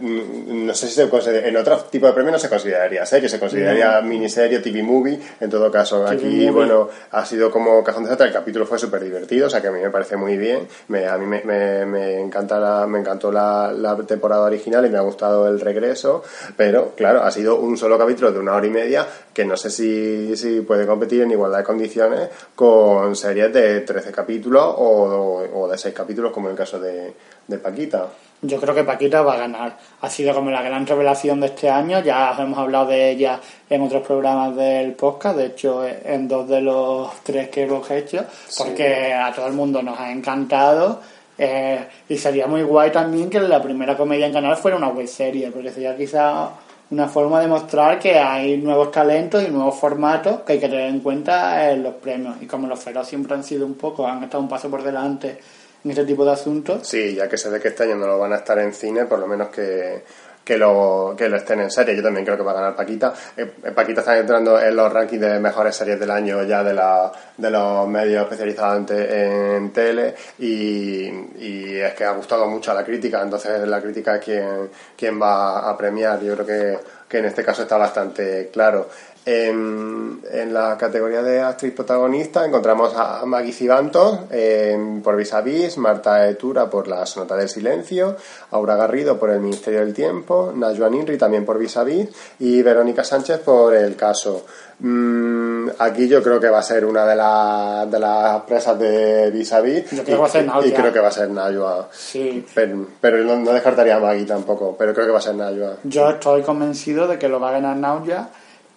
[0.00, 3.38] no sé si se considera, en otro tipo de premio no se consideraría serie, se
[3.38, 6.04] consideraría miniserie, TV movie, en todo caso.
[6.04, 6.50] TV Aquí, movie.
[6.50, 9.68] bueno, ha sido como Cajón de Zeta, el capítulo fue súper divertido, o sea que
[9.68, 13.00] a mí me parece muy bien, me, a mí me, me, me encanta la, me
[13.00, 16.22] encantó la, la temporada original y me ha gustado el regreso,
[16.56, 19.70] pero claro, ha sido un solo capítulo de una hora y media que no sé
[19.70, 25.68] si, si puede competir en igualdad de condiciones con series de 13 capítulos o, o
[25.68, 27.12] de 6 capítulos como en el caso de,
[27.46, 28.06] de Paquita.
[28.42, 29.76] Yo creo que Paquita va a ganar.
[30.02, 32.00] Ha sido como la gran revelación de este año.
[32.00, 35.38] Ya hemos hablado de ella en otros programas del podcast.
[35.38, 38.24] De hecho, en dos de los tres que hemos hecho.
[38.58, 41.00] Porque a todo el mundo nos ha encantado.
[41.38, 45.06] Eh, y sería muy guay también que la primera comedia en canal fuera una web
[45.06, 45.50] serie.
[45.50, 46.50] Porque sería quizá
[46.90, 50.90] una forma de mostrar que hay nuevos talentos y nuevos formatos que hay que tener
[50.90, 52.36] en cuenta en los premios.
[52.42, 55.38] Y como los feroz siempre han sido un poco, han estado un paso por delante
[55.86, 56.86] en este tipo de asuntos.
[56.86, 59.04] Sí, ya que se ve que este año no lo van a estar en cine,
[59.04, 60.02] por lo menos que,
[60.44, 61.94] que, lo, que lo estén en serie.
[61.94, 63.14] Yo también creo que va a ganar Paquita.
[63.36, 67.12] Eh, Paquita está entrando en los rankings de mejores series del año ya de, la,
[67.36, 71.06] de los medios especializados en, en tele y,
[71.38, 75.22] y es que ha gustado mucho a la crítica, entonces la crítica es quien, quien
[75.22, 76.20] va a premiar.
[76.20, 78.88] Yo creo que, que en este caso está bastante claro.
[79.28, 85.40] En, en la categoría de actriz protagonista encontramos a Maggie Cibantos eh, por Vis a
[85.40, 88.16] Vis, Marta Etura por La Sonata del Silencio,
[88.52, 92.08] Aura Garrido por El Ministerio del Tiempo, Najuan Inri también por Vis a Vis
[92.38, 94.46] y Verónica Sánchez por El Caso.
[94.78, 99.30] Mm, aquí yo creo que va a ser una de, las de las presas de
[99.32, 100.62] Vis a Vis Yo creo que y, va a ser y Najwa.
[100.72, 101.88] creo que va a ser Najwa.
[101.90, 105.34] Sí, Pero, pero no, no descartaría a Maggie tampoco, pero creo que va a ser
[105.34, 105.78] Najwa.
[105.82, 108.28] Yo estoy convencido de que lo va a ganar Nauja,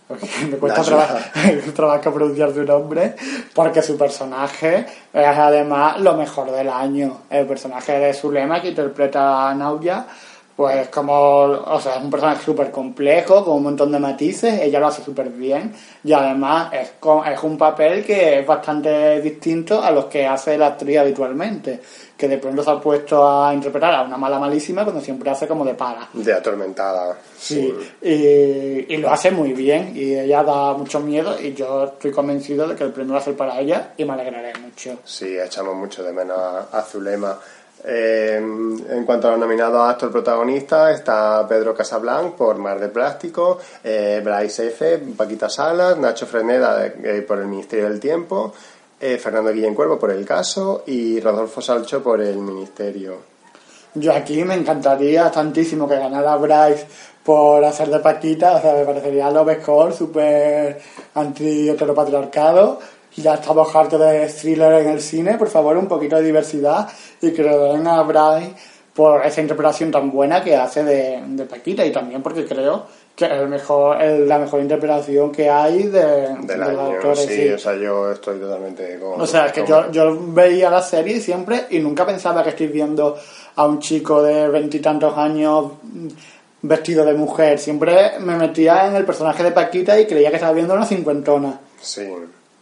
[0.09, 1.07] porque me cuesta Najwa.
[1.07, 3.15] traba- trabajo pronunciar su nombre,
[3.53, 7.19] porque su personaje es además lo mejor del año.
[7.29, 10.07] El personaje de Zulema que interpreta a Nauja,
[10.55, 14.77] pues como, o sea, es un personaje súper complejo, con un montón de matices, ella
[14.81, 19.81] lo hace súper bien, y además es, co- es un papel que es bastante distinto
[19.81, 21.79] a los que hace la actriz habitualmente,
[22.19, 25.47] que de pronto se ha puesto a interpretar a una mala malísima cuando siempre hace
[25.47, 26.09] como de para.
[26.11, 27.17] De atormentada.
[27.37, 32.11] Sí, y, y lo hace muy bien y ella da mucho miedo y yo estoy
[32.11, 34.99] convencido de que el premio va a ser para ella y me alegraré mucho.
[35.05, 37.39] Sí, echamos mucho de menos a, a Zulema.
[37.85, 42.89] Eh, en cuanto a los nominados a actor protagonista, está Pedro Casablanc por Mar de
[42.89, 48.53] Plástico, eh, Bryce F., Paquita Salas, Nacho Freneda eh, por El Ministerio del Tiempo,
[48.99, 53.17] eh, Fernando Guillén Cuervo por El Caso y Rodolfo Salcho por El Ministerio.
[53.95, 56.85] Yo aquí me encantaría tantísimo que ganara Bryce
[57.23, 60.79] por hacer de Paquita, o sea, me parecería lo mejor, súper
[61.15, 62.79] anti-heteropatriarcado.
[63.15, 66.87] Ya estamos hartos de thriller en el cine, por favor, un poquito de diversidad
[67.21, 68.53] y que le den a Bryce
[68.93, 72.85] por esa interpretación tan buena que hace de, de Paquita y también porque creo
[73.19, 77.19] que es el mejor, es la mejor interpretación que hay de, Del de los actores,
[77.19, 77.49] sí, sí.
[77.49, 79.19] o sea, yo estoy totalmente con...
[79.19, 82.67] O sea, es que yo, yo veía la serie siempre y nunca pensaba que estoy
[82.67, 83.17] viendo
[83.57, 85.73] a un chico de veintitantos años
[86.61, 87.59] vestido de mujer.
[87.59, 91.59] Siempre me metía en el personaje de Paquita y creía que estaba viendo una cincuentona.
[91.81, 92.07] Sí,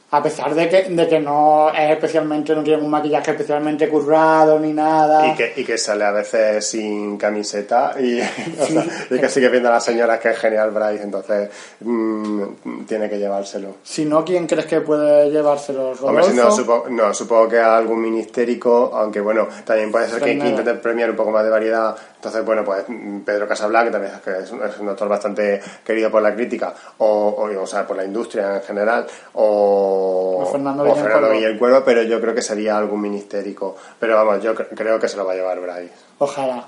[0.10, 4.58] A pesar de que, de que no es especialmente, no tiene un maquillaje especialmente currado
[4.58, 5.28] ni nada.
[5.28, 8.22] Y que, y que sale a veces sin camiseta y,
[8.60, 11.50] o sea, y que sigue viendo a las señoras que es genial Bryce, entonces
[11.82, 13.76] mm, tiene que llevárselo.
[13.84, 15.92] Si no, ¿quién crees que puede llevárselo?
[16.02, 20.40] Hombre, si no, supongo, no, supongo que algún ministérico, aunque bueno, también puede ser que,
[20.40, 21.98] que intenten premiar un poco más de variedad.
[22.18, 26.10] Entonces, bueno, pues mm, Pedro Casablanca, que también es, que es un, actor bastante querido
[26.12, 30.84] por la crítica, o, o, o sea, por la industria en general, o, O Fernando
[30.96, 31.84] Fernando Cuervo.
[31.86, 33.76] Pero yo creo que sería algún ministérico.
[34.00, 35.94] Pero vamos, yo cre- creo que se lo va a llevar Bryce.
[36.18, 36.66] Ojalá.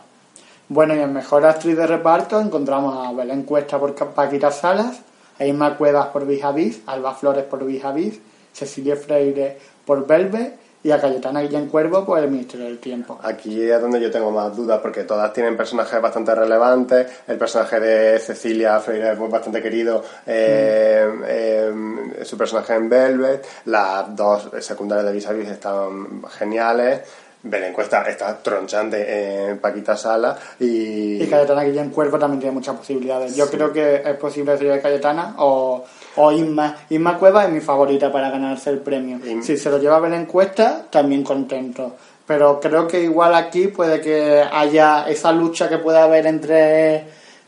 [0.67, 5.01] Bueno, y en Mejor Actriz de Reparto encontramos a Belén Cuesta por Paquita Salas,
[5.39, 8.19] a Isma Cuevas por Vijavis, Alba Flores por Vijavis,
[8.53, 13.19] Cecilia Freire por Belve y a Cayetana Guillén Cuervo por El Ministerio del Tiempo.
[13.21, 17.07] Aquí es donde yo tengo más dudas, porque todas tienen personajes bastante relevantes.
[17.27, 20.03] El personaje de Cecilia Freire es bastante querido.
[20.25, 23.45] eh, eh, su personaje en Velvet.
[23.65, 27.01] Las dos secundarias de Vis están geniales.
[27.41, 30.37] Belén Cuesta está tronchante en Paquita Sala.
[30.59, 33.35] Y, Y Cayetana Guillén Cuervo también tiene muchas posibilidades.
[33.35, 35.85] Yo creo que es posible decir de Cayetana o,
[36.15, 36.75] o Isma.
[36.89, 39.19] Isma Cuevas es mi favorita para ganarse el premio.
[39.43, 41.95] Si se lo lleva Belén Cuesta, también contento.
[42.25, 47.05] Pero creo que igual aquí puede que haya esa lucha que pueda haber entre,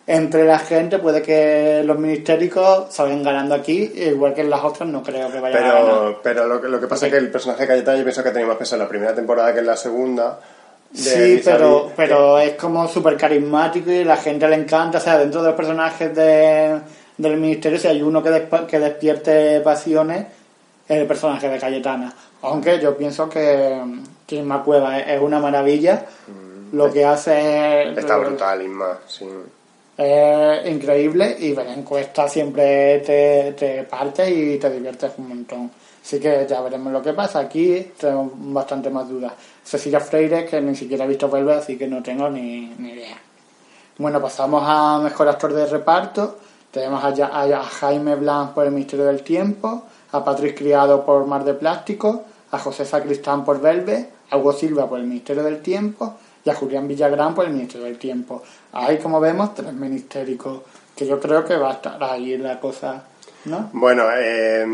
[0.08, 4.90] entre la gente, puede que los ministéricos salgan ganando aquí, igual que en las otras
[4.90, 5.86] no creo que vayan a ganar.
[5.86, 8.24] Pero, pero lo, que- lo que pasa es que el personaje de Cayetana yo pienso
[8.24, 10.40] que tenía más peso en la primera temporada que en la segunda.
[10.94, 14.98] Sí, pero, que- pero es como súper carismático y la gente le encanta.
[14.98, 16.80] O sea, dentro de los personajes de,
[17.18, 20.26] del ministerio, si hay uno que, desp- que despierte pasiones,
[20.88, 22.14] es el personaje de Cayetana.
[22.44, 23.82] Aunque yo pienso que,
[24.26, 26.06] que Inma Cueva es, es una maravilla.
[26.72, 28.00] Lo que hace es, Mm.
[28.00, 29.28] Está brutal, Inma, sí.
[29.98, 35.72] es increíble y ver encuesta siempre te, te parte y te diviertes un montón.
[36.04, 37.40] Así que ya veremos lo que pasa.
[37.40, 39.34] Aquí tengo bastante más dudas.
[39.64, 43.18] Cecilia Freire, que ni siquiera he visto Velvet, así que no tengo ni, ni idea.
[43.98, 46.40] Bueno, pasamos a Mejor Actor de Reparto.
[46.72, 51.44] Tenemos a, a Jaime Blanc por El Misterio del Tiempo, a Patrick Criado por Mar
[51.44, 56.16] de Plástico, a José Sacristán por Velvet, a Hugo Silva por El Ministerio del Tiempo
[56.44, 58.42] y a Julián Villagrán por El Ministerio del Tiempo.
[58.72, 60.62] Ahí, como vemos, tres ministéricos,
[60.96, 63.04] que yo creo que va a estar ahí la cosa,
[63.46, 63.70] ¿no?
[63.74, 64.66] Bueno, eh,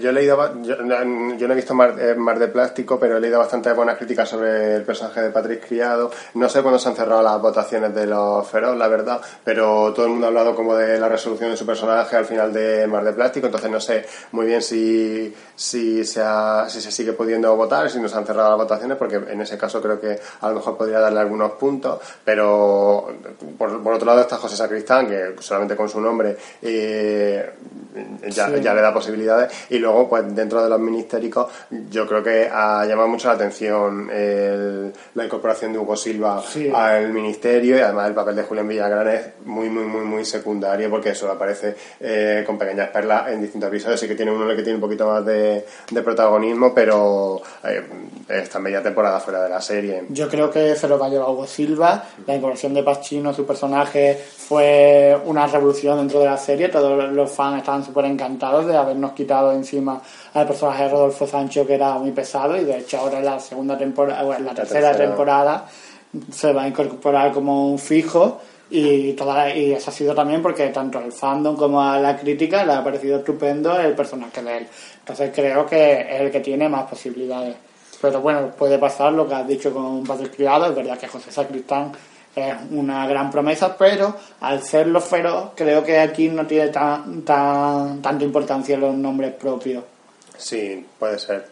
[0.00, 3.38] yo he leído, yo, no- he visto Mar, eh, Mar de Plástico, pero he leído
[3.38, 6.10] bastante buenas críticas sobre el personaje de Patrick Criado.
[6.34, 10.06] No sé cuándo se han cerrado las votaciones de los Feroz, la verdad, pero todo
[10.06, 13.04] el mundo ha hablado como de la resolución de su personaje al final de Mar
[13.04, 17.54] de Plástico, entonces no sé muy bien si, si, se, ha- si se sigue pudiendo
[17.56, 20.48] votar, si no se han cerrado las votaciones, porque en ese caso creo que a
[20.48, 23.08] lo mejor podría darle algunos puntos, pero
[23.58, 27.50] por, por otro lado está José Sacristán, que solamente con su nombre eh,
[28.28, 28.60] ya, Sí.
[28.62, 31.46] ya le da posibilidades y luego pues dentro de los ministéricos
[31.90, 36.70] yo creo que ha llamado mucho la atención el- la incorporación de Hugo Silva Sí.
[36.74, 40.88] al ministerio y además el papel de Julián Villagrán es muy muy muy muy secundario
[40.90, 44.62] porque solo aparece eh, con pequeñas perlas en distintos episodios sí que tiene uno que
[44.62, 47.82] tiene un poquito más de, de protagonismo pero eh,
[48.28, 51.28] está media temporada fuera de la serie Yo creo que se lo va a llevar
[51.30, 52.04] Hugo Silva.
[52.26, 56.68] La incorporación de Pacino, su personaje, fue una revolución dentro de la serie.
[56.68, 60.00] Todos los fans estaban súper encantados de habernos quitado encima
[60.34, 62.56] al personaje de Rodolfo Sancho, que era muy pesado.
[62.56, 65.08] Y de hecho, ahora en la segunda temporada, o en la tercera, tercera.
[65.08, 65.66] temporada,
[66.32, 68.40] se va a incorporar como un fijo.
[68.72, 72.64] Y, toda, y eso ha sido también porque tanto al fandom como a la crítica
[72.64, 74.66] le ha parecido estupendo el personaje de él.
[75.00, 77.56] Entonces creo que es el que tiene más posibilidades.
[78.00, 80.66] Pero bueno, puede pasar lo que has dicho con Patrick Criado.
[80.66, 81.92] Es verdad que José Sacristán
[82.34, 87.22] es una gran promesa, pero al ser los feroz, creo que aquí no tiene tan,
[87.22, 89.84] tan, tanta importancia los nombres propios.
[90.36, 91.46] Sí, puede ser.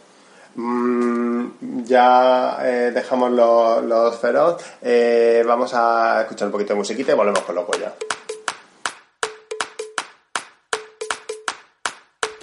[0.54, 4.62] Mm, ya eh, dejamos los, los feroz.
[4.82, 7.92] Eh, vamos a escuchar un poquito de musiquita y volvemos con los Goya.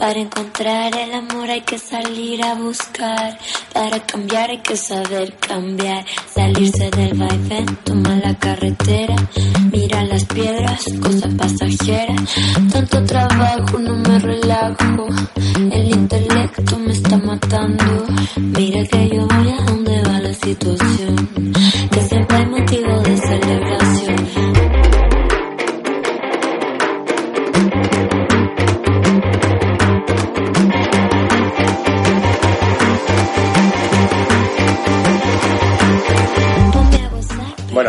[0.05, 3.39] Para encontrar el amor hay que salir a buscar.
[3.73, 6.05] Para cambiar hay que saber cambiar.
[6.31, 9.15] Salirse del vaivén, tomar la carretera.
[9.71, 12.13] Mira las piedras, cosa pasajera.
[12.71, 15.07] Tanto trabajo, no me relajo.
[15.71, 18.05] El intelecto me está matando.
[18.37, 21.53] Mira que yo voy a donde va la situación.
[21.89, 24.64] Que siempre hay motivo de celebración.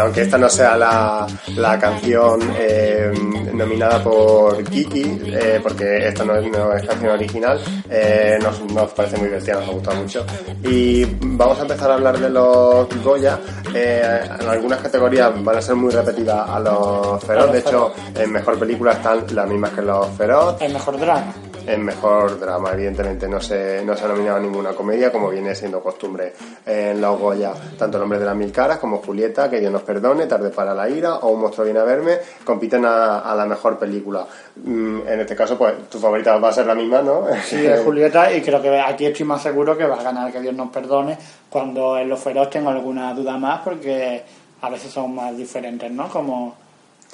[0.06, 3.12] Aunque esta no sea la, la canción eh,
[3.52, 8.92] nominada por Kiki, eh, porque esta no es, no es canción original, eh, nos, nos
[8.92, 10.24] parece muy divertida, nos ha gustado mucho.
[10.62, 13.40] Y vamos a empezar a hablar de los Goya.
[13.74, 17.50] Eh, en algunas categorías van a ser muy repetidas a los Feroz.
[17.50, 20.62] De hecho, en mejor película están las mismas que los Feroz.
[20.62, 21.34] El mejor drama.
[21.66, 25.80] En mejor drama, evidentemente, no se, no se ha nominado ninguna comedia, como viene siendo
[25.82, 26.32] costumbre
[26.64, 27.52] en los Goya.
[27.78, 30.74] Tanto El hombre de las mil caras como Julieta, Que Dios nos perdone, Tarde para
[30.74, 34.26] la ira o Un monstruo viene a verme, compiten a, a la mejor película.
[34.64, 37.24] Mm, en este caso, pues tu favorita va a ser la misma, ¿no?
[37.44, 40.40] Sí, es Julieta, y creo que aquí estoy más seguro que va a ganar, que
[40.40, 41.18] Dios nos perdone.
[41.50, 44.22] Cuando en los feroz tengo alguna duda más, porque
[44.60, 46.08] a veces son más diferentes, ¿no?
[46.08, 46.54] Como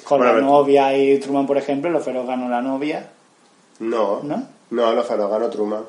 [0.03, 3.09] con Bueno, la novia y Truman, por ejemplo, los feroz ganó la novia.
[3.79, 4.47] No, ¿No?
[4.71, 5.83] no, los Feroz ganó Truman.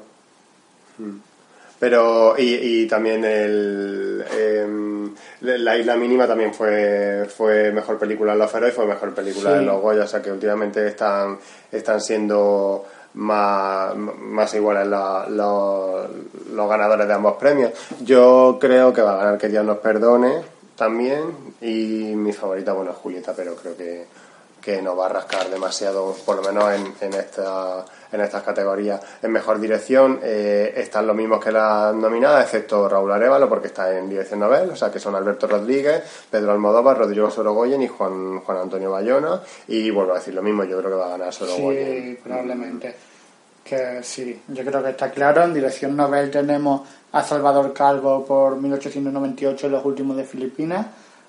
[0.99, 1.17] Mm.
[1.79, 8.39] Pero, y, y también el, em, La Isla Mínima también fue, fue mejor película en
[8.39, 9.57] los Feroz y fue mejor película Sí.
[9.59, 11.39] en los Goya, o sea que últimamente están,
[11.71, 16.07] están siendo más, más iguales la- los,
[16.53, 17.73] los ganadores de ambos premios.
[18.01, 20.43] Yo creo que va a ganar Que Dios nos perdone
[20.77, 21.23] también
[21.61, 24.07] y mi favorita, bueno, es Julieta, pero creo que,
[24.65, 28.99] que no va a rascar demasiado, por lo menos en, en, esta, en estas categorías.
[29.23, 33.97] En mejor dirección eh, están los mismos que las nominadas, excepto Raúl Arevalo, porque está
[33.97, 38.41] en dirección novel, o sea que son Alberto Rodríguez, Pedro Almodóvar, Rodrigo Sorogoyen y Juan,
[38.41, 39.43] Juan Antonio Bayona.
[39.69, 42.17] Y vuelvo a decir lo mismo, yo creo que va a ganar Sorogoyen.
[42.17, 42.95] Sí, probablemente.
[43.63, 45.43] Que sí, yo creo que está claro.
[45.43, 50.87] En dirección Nobel tenemos a Salvador Calvo por 1898, Los últimos de Filipinas,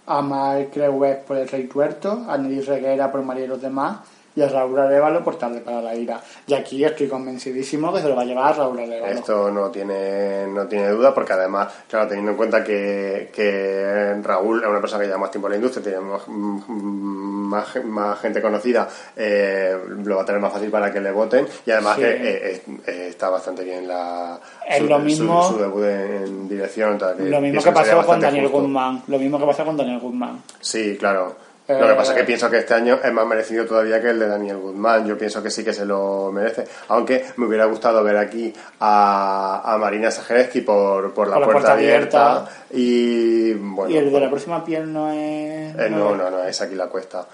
[0.07, 3.99] a Creuet por El Rey Tuerto, a Nelly Reguera por María y los demás,
[4.35, 6.21] y a Raúl Arevalo por Tarde para la Ira.
[6.47, 9.13] Y aquí estoy convencidísimo que se lo va a llevar Raúl Arevalo.
[9.13, 14.61] Esto no tiene, no tiene duda, porque además, claro, teniendo en cuenta que, que Raúl
[14.61, 18.41] es una persona que lleva más tiempo en la industria, tiene más, más, más gente
[18.41, 22.01] conocida, eh, lo va a tener más fácil para que le voten, y además Sí.
[22.01, 26.47] que eh, eh, está bastante bien la, Es su, lo mismo- su, su debut en,
[26.49, 26.97] dirección.
[26.97, 28.61] tal, Lo mismo que pasó con Daniel justo.
[28.61, 29.03] Guzmán.
[29.07, 30.41] Lo mismo que pasó con Daniel Guzmán.
[30.59, 31.35] Sí, claro.
[31.67, 34.11] Eh, Lo que pasa es que pienso que este año es más merecido todavía que
[34.11, 35.05] el de Daniel Guzmán.
[35.07, 36.65] Yo pienso que sí que se lo merece.
[36.89, 41.51] Aunque me hubiera gustado ver aquí a, a Marina Sajereski por, por la Por la
[41.53, 42.31] puerta, abierta.
[42.37, 42.51] abierta.
[42.71, 43.91] Y bueno.
[43.91, 45.75] y el de la próxima piel no es.
[45.75, 47.25] eh, no, no, no, es aquí la cuesta.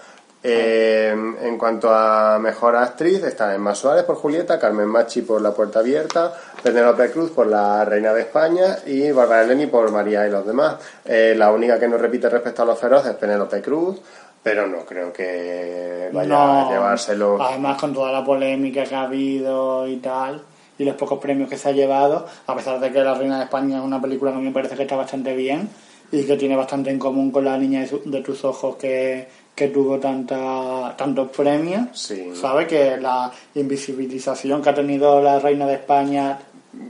[0.44, 1.10] Eh,
[1.42, 5.78] en cuanto a mejor actriz, está Emma Suárez por Julieta, Carmen Machi por La Puerta
[5.78, 10.44] Abierta, Penélope Cruz por La Reina de España y Bárbara Eleni por María y los
[10.46, 10.76] demás.
[11.04, 14.00] Eh, la única que no repite respecto a los feroces es Penélope Cruz,
[14.42, 16.68] pero no creo que vaya No.
[16.68, 17.40] a llevárselo.
[17.40, 20.42] Además, con toda la polémica que ha habido y tal,
[20.76, 23.44] y los pocos premios que se ha llevado, a pesar de que La Reina de
[23.44, 25.68] España es una película que a mí me parece que está bastante bien
[26.10, 29.28] y que tiene bastante en común con La Niña de, su- de tus ojos que,
[29.54, 31.88] que tuvo tanta, tantos premios.
[31.92, 32.32] Sí.
[32.34, 32.66] ¿Sabe?
[32.66, 36.38] Que la invisibilización que ha tenido La Reina de España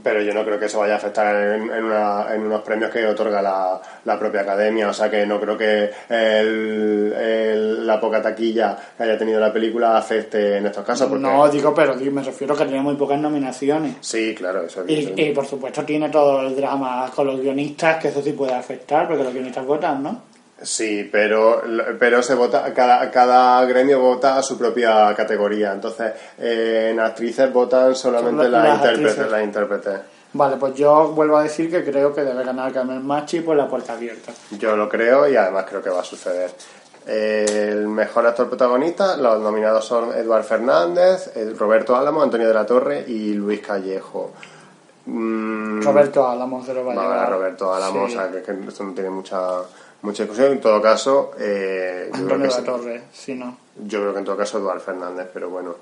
[0.01, 2.89] Pero yo no creo que eso vaya a afectar en, en una- en unos premios
[2.89, 4.87] que otorga la, la propia academia.
[4.87, 9.51] O sea que no creo que el- el- la poca taquilla que haya tenido la
[9.51, 11.09] película afecte en estos casos.
[11.09, 13.95] Porque, No, digo, pero digo, me refiero que tiene muy pocas nominaciones.
[13.99, 15.21] Sí, claro, eso Y, evidentemente.
[15.31, 19.05] y, por supuesto tiene todo el drama con los guionistas, que eso sí puede afectar,
[19.07, 20.21] porque los guionistas votan, ¿no?
[20.63, 21.61] Sí, pero,
[21.99, 25.73] pero se vota, cada, cada gremio vota a su propia categoría.
[25.73, 29.31] Entonces, eh, en actrices votan solamente las las intérpretes, actrices.
[29.31, 29.99] las intérpretes.
[30.35, 33.67] Vale, pues yo vuelvo a decir que creo que debe ganar Carmen Machi por la
[33.67, 34.31] puerta abierta.
[34.57, 36.49] Yo lo creo y además creo que va a suceder.
[37.05, 42.53] Eh, El mejor actor protagonista, los nominados son Eduard Fernández, eh, Roberto Álamo, Antonio de
[42.53, 44.31] la Torre y Luis Callejo.
[45.05, 47.29] Mm, Roberto Álamos se lo va a llevar.
[47.29, 48.15] Roberto Álamo, Sí.
[48.15, 49.37] o sea que, que esto no tiene mucha,
[50.03, 50.51] mucha discusión.
[50.51, 52.61] En todo caso, eh, yo, creo que.
[52.61, 53.57] Torre, si no.
[53.85, 55.75] yo creo que en todo caso Eduard Fernández, pero bueno.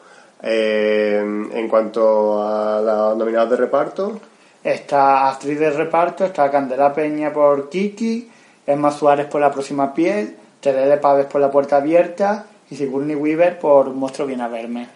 [0.43, 4.19] Eh, en cuanto a los nominados de reparto,
[4.63, 8.29] Está actriz de reparto, está Candela Peña por Kiki,
[8.67, 13.57] Emma Suárez por La próxima piel, Terele Pávez por La puerta abierta y Sigourney Weaver
[13.57, 14.87] por Monstruo viene a verme.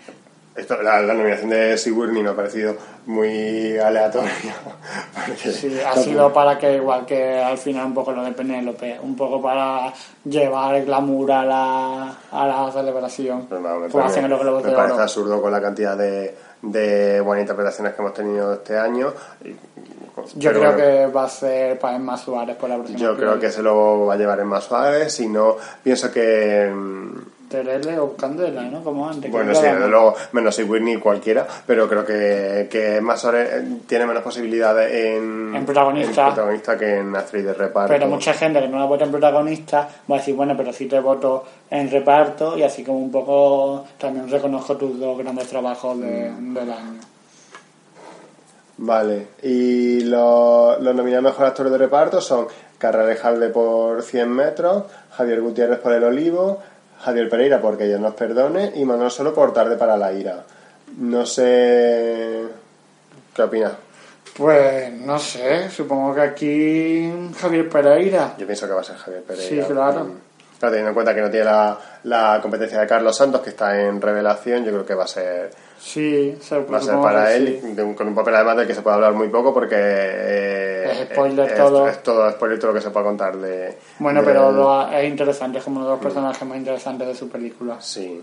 [0.56, 4.32] Esto, la, la nominación de Sigourney me ha parecido muy aleatoria.
[5.36, 9.16] Sí, ha sido para que, igual que al final un poco lo de Penélope, un
[9.16, 9.92] poco para
[10.24, 13.48] llevar el glamour a la, a la celebración.
[13.48, 17.94] Pues no, me, Como parece, me parece absurdo con la cantidad de, de buenas interpretaciones
[17.94, 19.14] que hemos tenido este año.
[20.36, 23.18] Yo pero creo bueno, que va a ser para Emma Suárez por la próxima Yo
[23.18, 26.72] creo que se lo va a llevar en más suaves, si no, pienso que...
[27.50, 28.84] Terele o Candela, ¿no?
[28.84, 29.32] Como antes.
[29.32, 34.24] Bueno, sí, desde luego, menos Sigourney cualquiera, pero creo que, que más Suárez tiene menos
[34.24, 36.28] posibilidades en, En protagonista.
[36.28, 37.94] en protagonista que en actriz de reparto.
[37.94, 40.88] Pero mucha gente que no la vota en protagonista va a decir, bueno, pero sí
[40.88, 46.00] te voto en reparto y así como un poco también reconozco tus dos grandes trabajos
[46.00, 46.54] de- Mm.
[46.54, 47.00] del año.
[48.78, 55.42] Vale, y los, los nominados mejor actor de reparto son Carralejalde por 100 metros, Javier
[55.42, 56.62] Gutiérrez por El Olivo,
[57.02, 60.44] Javier Pereira por Que Dios nos perdone y Manuel Solo por Tarde para la ira.
[60.98, 62.44] No sé...
[63.34, 63.74] ¿Qué opinas?
[64.38, 68.36] Pues no sé, supongo que aquí Javier Pereira.
[68.38, 69.66] Yo pienso que va a ser Javier Pereira.
[69.66, 70.04] Sí, claro.
[70.04, 70.18] Mm.
[70.60, 73.80] Claro, teniendo en cuenta que no tiene la, la competencia de Carlos Santos, que está
[73.80, 75.52] en revelación, yo creo que va a ser,
[75.88, 77.72] Sí, se- va a ser para que él, sí.
[77.74, 80.92] de un- con un papel además del que se puede hablar muy poco, porque eh,
[80.92, 81.88] Es spoiler es, todo.
[81.88, 83.78] es todo spoiler todo lo que se puede contar de...
[84.00, 87.14] Bueno, de pero lo- es interesante, es como uno de los personajes más interesantes de
[87.14, 87.78] su película.
[87.82, 88.20] Sí.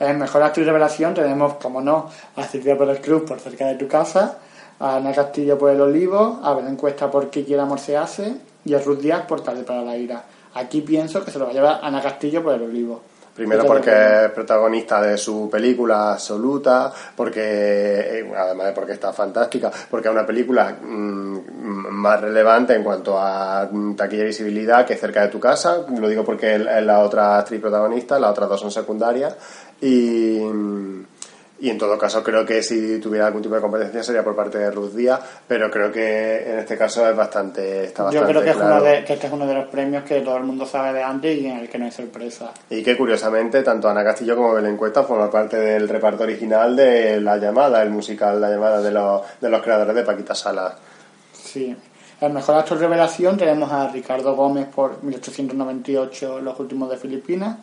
[0.00, 3.86] En Mejor Actriz Revelación tenemos, como no, a Silvia Pérez Cruz por Cerca de tu
[3.86, 4.38] casa,
[4.80, 8.32] a Ana Castillo por El Olivo, a Belén Cuesta por ¿Qué quiere amor se hace?
[8.64, 10.24] y a Ruth Díaz por Tarde para la ira.
[10.54, 13.02] Aquí pienso que se lo va a llevar Ana Castillo por El Olivo.
[13.34, 18.92] Primero ¿Qué te porque es protagonista de su película absoluta, porque eh, además de porque
[18.92, 21.38] está fantástica, porque es una película mm,
[21.90, 25.78] más relevante en cuanto a mm, taquilla y visibilidad que cerca de tu casa.
[25.98, 29.34] Lo digo porque es es la otra actriz protagonista, las otras dos son secundarias.
[29.80, 30.38] Y,
[31.62, 34.58] y en todo caso creo que si tuviera algún tipo de competencia sería por parte
[34.58, 38.42] de Ruth Díaz, pero creo que en este caso es bastante, está Yo bastante creo
[38.42, 38.74] que, es claro.
[38.74, 41.04] uno de, que este es uno de los premios que todo el mundo sabe de
[41.04, 42.50] antes y en el que no hay sorpresa.
[42.68, 47.20] Y que curiosamente tanto Ana Castillo como Belén Cuesta forman parte del reparto original de
[47.20, 50.74] La Llamada, el musical La Llamada de los, de los creadores de Paquita Salas.
[51.32, 51.76] Sí.
[52.20, 57.58] El mejor actor revelación tenemos a Ricardo Gómez por 1898, Los últimos de Filipinas,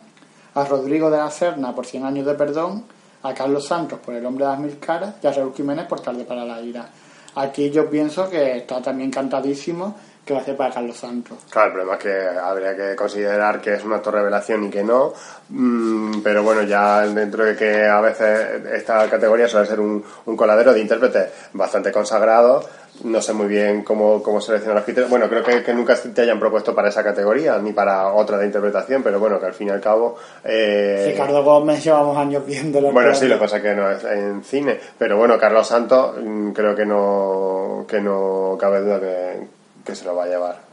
[0.54, 2.84] a Rodrigo de la Serna por 100 años de perdón,
[3.22, 6.00] a Carlos Santos por El hombre de las mil caras y a Raúl Jiménez por
[6.00, 6.88] Tarde para la ira.
[7.34, 11.38] Aquí yo pienso que está también cantadísimo que va a ser para Carlos Santos.
[11.50, 15.12] Claro, el problema es que habría que considerar que es una autorrevelación y que no,
[15.52, 20.36] Mm, pero bueno, ya dentro de que a veces esta categoría suele ser un, un
[20.36, 22.66] coladero de intérpretes bastante consagrados,
[23.02, 25.10] no sé muy bien cómo, cómo seleccionar los criterios.
[25.10, 28.46] Bueno, creo que, que nunca te hayan propuesto para esa categoría ni para otra de
[28.46, 30.16] interpretación, pero bueno, que al fin y al cabo...
[30.44, 32.92] eh, Ricardo Gómez llevamos años viéndolo.
[32.92, 34.78] Bueno, sí, lo que pasa es que no es en cine.
[34.98, 40.04] Pero bueno, Carlos Santos mm, creo que no, que no cabe duda que, que se
[40.04, 40.70] lo va a llevar.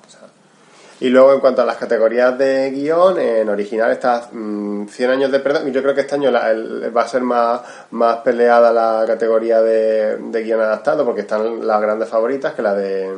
[1.00, 5.32] Y luego, en cuanto a las categorías de guion, en original está mm, 100 años
[5.32, 5.68] de perdón.
[5.68, 9.04] Y yo creo que este año la- el- va a ser más, más peleada la
[9.06, 13.12] categoría de, de guion adaptado, porque están las grandes favoritas que la de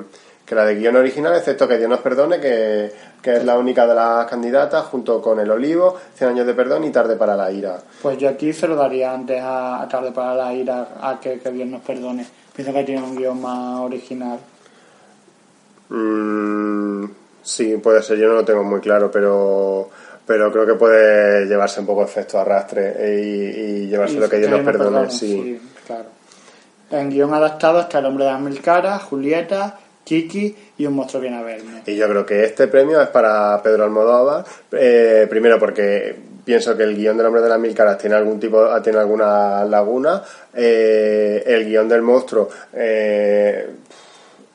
[0.46, 3.86] que la de guion original, excepto que Dios nos perdone, que, que es la única
[3.86, 7.52] de las candidatas, junto con El Olivo, 100 años de perdón y Tarde para la
[7.52, 7.78] ira.
[8.02, 11.40] Pues yo aquí se lo daría antes a, a Tarde para la ira, a que,
[11.40, 12.26] que Dios nos perdone.
[12.56, 14.40] Pienso que tiene un guion más original.
[15.90, 17.06] Mm,
[17.42, 19.90] sí, puede ser, yo no lo tengo muy claro, pero
[20.26, 24.30] pero creo que puede llevarse un poco efecto arrastre e- y, y llevarse Y lo
[24.30, 25.60] que Dios nos Dios perdone, sí.
[25.88, 26.06] claro.
[26.92, 31.22] En guion adaptado está El hombre de las mil caras, Julieta, Kiki y Un monstruo
[31.22, 31.82] viene a verme.
[31.88, 36.16] Y yo creo que este premio es para Pedro Almodóvar, eh, primero porque
[36.46, 39.64] pienso que el guion del hombre de las mil caras tiene algún tipo, tiene alguna
[39.66, 40.22] laguna,
[40.54, 43.68] eh, el guion del monstruo eh,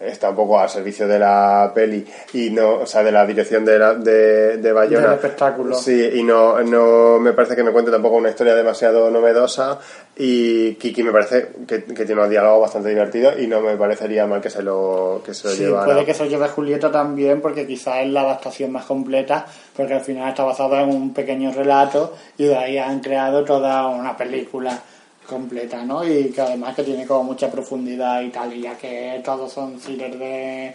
[0.07, 3.65] está un poco al servicio de la peli y no, o sea, de la dirección
[3.65, 5.07] de, la, de, de Bayona.
[5.09, 5.75] Del espectáculo.
[5.77, 9.79] Sí, y no, no me parece que me cuente tampoco una historia demasiado novedosa
[10.17, 14.27] y Kiki me parece que, que tiene unos diálogos bastante divertidos y no me parecería
[14.27, 15.85] mal que se lo, que se lo Sí, llevara.
[15.87, 19.47] puede que se lo lleve Julieta también, porque quizás es la adaptación más completa,
[19.77, 23.87] porque al final está basada en un pequeño relato y de ahí han creado toda
[23.89, 24.81] una película
[25.27, 26.05] completa, ¿no?
[26.05, 29.79] Y que además que tiene como mucha profundidad y tal, y ya que todos son
[29.79, 30.75] thrillers de,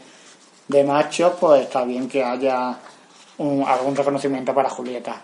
[0.67, 2.75] de machos, pues está bien que haya
[3.37, 5.21] un- algún reconocimiento para Julieta.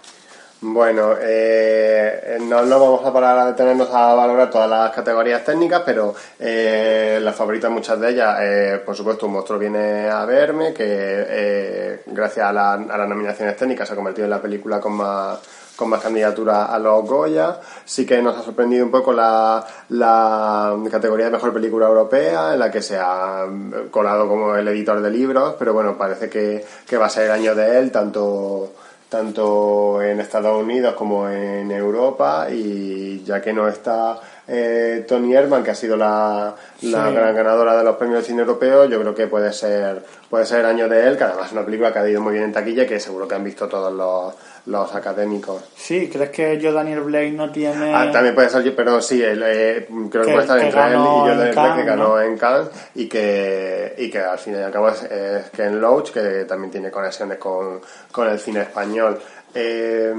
[0.61, 5.83] Bueno, eh, no nos vamos a parar a detenernos a valorar todas las categorías técnicas,
[5.85, 10.73] pero eh, las favoritas, muchas de ellas, eh, por supuesto, un monstruo viene a verme,
[10.73, 14.79] que eh, gracias a, la- a las nominaciones técnicas se ha convertido en la película
[14.79, 15.39] con más
[15.75, 17.59] con más candidaturas a los Goya.
[17.85, 22.59] Sí que nos ha sorprendido un poco la, la categoría de mejor película europea, en
[22.59, 26.65] la que se ha mm, colado como el editor de libros, pero bueno, parece que,
[26.87, 28.71] que va a ser el año de él, tanto
[29.09, 35.63] tanto en Estados Unidos como en Europa y ya que no está eh, Tony Herman
[35.63, 37.13] que ha sido la, la Sí.
[37.15, 40.65] gran ganadora de los premios de cine europeo yo creo que puede ser puede ser
[40.65, 42.83] año de él que además es una película que ha ido muy bien en taquilla
[42.83, 44.33] y que seguro que han visto todos los,
[44.67, 47.93] los académicos Sí, ¿crees que yo Daniel Blake no tiene...
[47.93, 50.65] Ah, también puede ser yo, pero sí, él, eh, creo que, Que- puede estar que
[50.67, 52.21] entre él y yo en de que ganó ¿no?
[52.21, 56.11] en Cannes y que, y que al fin y al cabo es, es Ken Loach,
[56.11, 57.79] que también tiene conexiones con,
[58.11, 59.19] con el cine español.
[59.53, 60.13] Eh,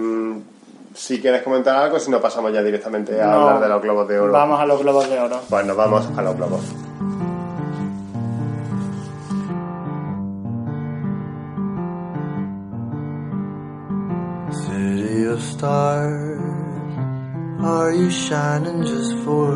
[0.96, 3.32] si quieres comentar algo, si no pasamos ya directamente a No.
[3.48, 4.32] hablar de los Globos de Oro.
[4.32, 5.40] Vamos a los Globos de Oro.
[5.48, 6.62] Pues nos vamos a los Globos.
[14.52, 16.40] City of stars,
[17.60, 19.54] are you shining just for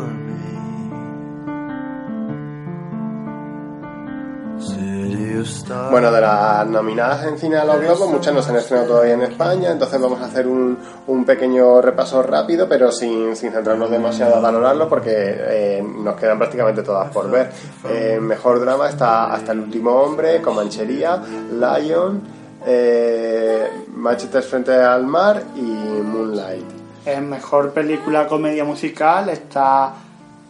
[5.89, 9.13] Bueno, de las nominadas en cine a los Globos, muchas no se han estrenado todavía
[9.13, 10.77] en España, entonces vamos a hacer un,
[11.07, 16.37] un pequeño repaso rápido, pero sin, sin centrarnos demasiado a valorarlo, porque eh, nos quedan
[16.37, 17.51] prácticamente todas por ver.
[17.89, 21.21] Eh, mejor drama está Hasta el último hombre, Comanchería,
[21.51, 22.21] Lion,
[22.65, 26.65] eh, Machetes frente al mar y Moonlight.
[27.05, 29.93] En mejor película comedia musical está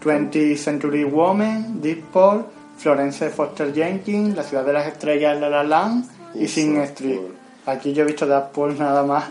[0.03, 2.45] 20th Century Woman, Deep Paul,
[2.81, 7.21] Florence Foster Jenkins, La ciudad de las estrellas, La La Land y, Sing Street.
[7.67, 9.25] Aquí yo he visto Deep Paul nada más.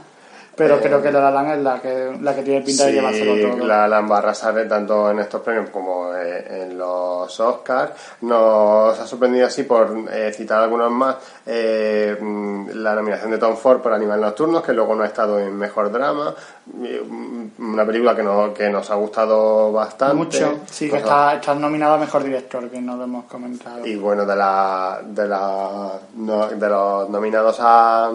[0.65, 2.91] Pero Eh, creo que La La Land es la que, la que tiene pinta de
[2.91, 3.67] Sí, llevárselo todo.
[3.67, 7.93] la Land va a arrasar tanto en estos premios como eh, en los Oscars.
[8.23, 13.57] Nos ha sorprendido así por eh, citar algunos más eh, mm, la nominación de Tom
[13.57, 16.35] Ford por Animales Nocturnos, que luego no ha estado en Mejor Drama.
[16.67, 20.15] Mm, Una película que, no, que nos ha gustado bastante.
[20.17, 20.59] Mucho.
[20.71, 23.87] Sí, que Pues, está, está nominado a Mejor Director, que no lo hemos comentado.
[23.87, 28.11] y bueno, de, la, de, la, no- de los nominados a,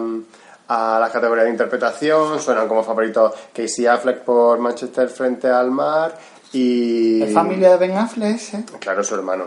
[0.68, 6.16] a las categorías de interpretación suenan como favoritos Casey Affleck por Manchester frente al mar
[6.52, 7.22] y...
[7.22, 8.64] ¿Es familia de Ben Affleck ese?
[8.80, 9.46] Claro, su hermano.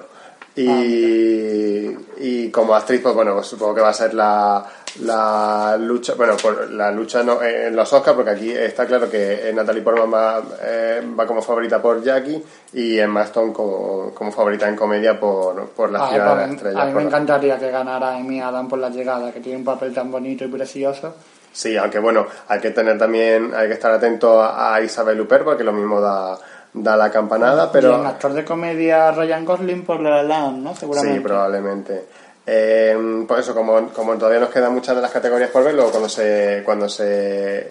[0.63, 4.65] Y, y como actriz, pues bueno, supongo que va a ser la,
[5.01, 9.51] la lucha, bueno, por la lucha no, en los Oscars, porque aquí está claro que
[9.53, 12.43] Natalie Portman va, eh, va como favorita por Jackie
[12.73, 16.47] y Emma Stone como, como favorita en comedia por, por La Ay, ciudad de pues,
[16.47, 16.81] las estrellas.
[16.81, 19.65] a mí me la- encantaría que ganara Amy Adam por la llegada, que tiene un
[19.65, 21.15] papel tan bonito y precioso.
[21.51, 25.43] Sí, aunque bueno, hay que tener también, hay que estar atento a, a Isabel Huppert,
[25.43, 26.37] porque lo mismo da,
[26.73, 27.95] da la campanada, y en pero...
[27.95, 30.75] actor de comedia Ryan Gosling por La La Land, ¿no?
[30.75, 31.17] Seguramente.
[31.17, 32.05] Sí, probablemente.
[32.51, 35.91] Eh, pues eso, como, como todavía nos quedan muchas de las categorías por ver, luego
[35.91, 37.03] cuando se, cuando se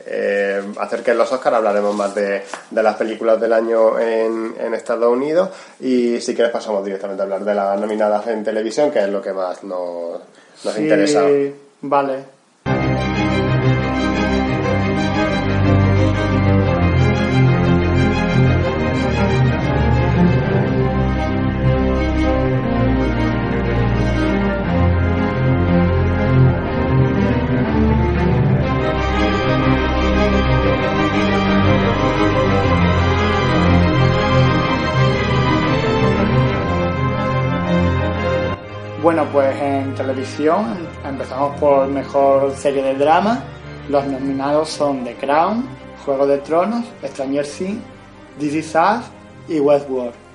[0.07, 5.13] eh, acerquen los Oscars hablaremos más de, de las películas del año en, en Estados
[5.13, 5.49] Unidos
[5.81, 9.21] y si quieres pasamos directamente a hablar de las nominadas en televisión, que es lo
[9.21, 10.21] que más nos,
[10.63, 11.25] nos Sí, interesa.
[11.81, 12.38] Vale.
[39.09, 43.43] Bueno, pues en televisión empezamos por mejor serie de drama.
[43.89, 45.65] Los nominados son The Crown,
[46.05, 47.81] Juego de Tronos, Stranger Things,
[48.39, 49.07] This Is Us
[49.49, 50.28] y Westworld.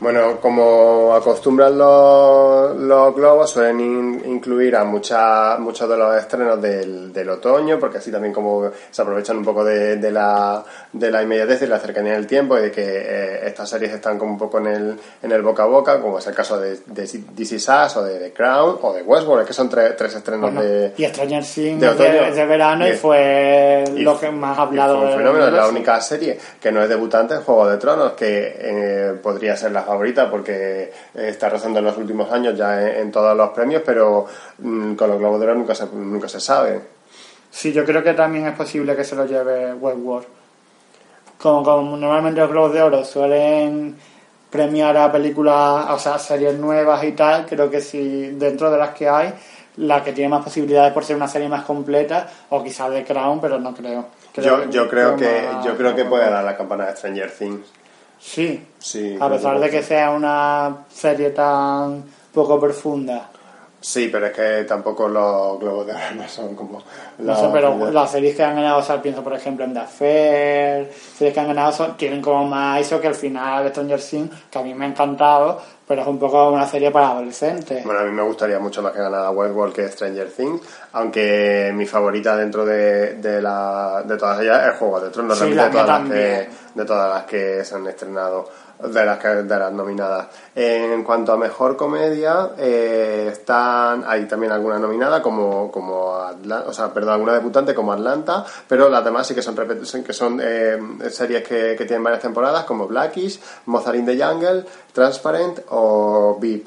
[0.00, 6.60] Bueno, como acostumbran los, los globos, suelen in- incluir a mucha, muchos de los estrenos
[6.62, 11.10] del, del otoño, porque así también como se aprovechan un poco de, de la, de
[11.10, 14.32] la inmediatez y la cercanía del tiempo y de que eh, estas series están como
[14.32, 17.02] un poco en el, en el boca a boca, como es el caso de, de
[17.36, 20.14] This Is Us o de The Crown o de Westworld, es que son tres, tres
[20.14, 20.94] estrenos Bueno, de...
[20.96, 22.34] y Stranger Things de otoño.
[22.34, 25.46] de verano y, Y- fue y lo que más ha y hablado fue un fenómeno,
[25.48, 29.54] es la única serie que no es debutante en Juego de Tronos, que eh, podría
[29.58, 33.36] ser la favorita porque eh, está rozando en los últimos años ya en, en todos
[33.36, 34.26] los premios, pero
[34.58, 36.80] mm, con los Globos de Oro nunca se, nunca se sabe.
[37.50, 40.26] Sí, yo creo que también es posible que se lo lleve Westworld.
[41.42, 43.96] Como, como normalmente los Globos de Oro suelen
[44.50, 48.90] premiar a películas, o sea, series nuevas y tal, creo que si dentro de las
[48.90, 49.32] que hay,
[49.76, 53.40] la que tiene más posibilidades por ser una serie más completa, o quizás de Crown,
[53.40, 54.06] pero no creo.
[54.36, 57.66] Yo, yo creo que más- yo creo que puede dar la campana de Stranger Things.
[58.20, 63.30] Sí, Sí, a pesar de que sea una serie tan poco profunda.
[63.80, 66.82] Sí, pero es que tampoco los Globos de Oro no son como...
[67.18, 69.80] No sé, pero las series que han ganado, o sea, pienso por ejemplo en The
[69.80, 74.00] Affair, series que han ganado son, tienen como más eso que al final de Stranger
[74.00, 77.84] Things, que a mí me ha encantado, pero es un poco una serie para adolescentes.
[77.84, 80.60] Bueno, a mí me gustaría mucho más que ganara Westworld que Stranger Things,
[80.92, 85.54] aunque mi favorita dentro de, de, la, de todas ellas es Juego de Tronos, Sí,
[85.54, 88.48] la de, todas las que, de todas las que se han estrenado,
[88.88, 90.26] de las, que, de las nominadas.
[90.54, 96.72] En cuanto a mejor comedia, eh, están hay también alguna nominada como, como Atla- o
[96.72, 99.54] sea, perdón, alguna debutante como Atlanta, pero las demás sí que son,
[100.04, 100.78] que son eh,
[101.10, 106.66] series que, que tienen varias temporadas como Blackish, Mozart in the Jungle, Transparent o VIP.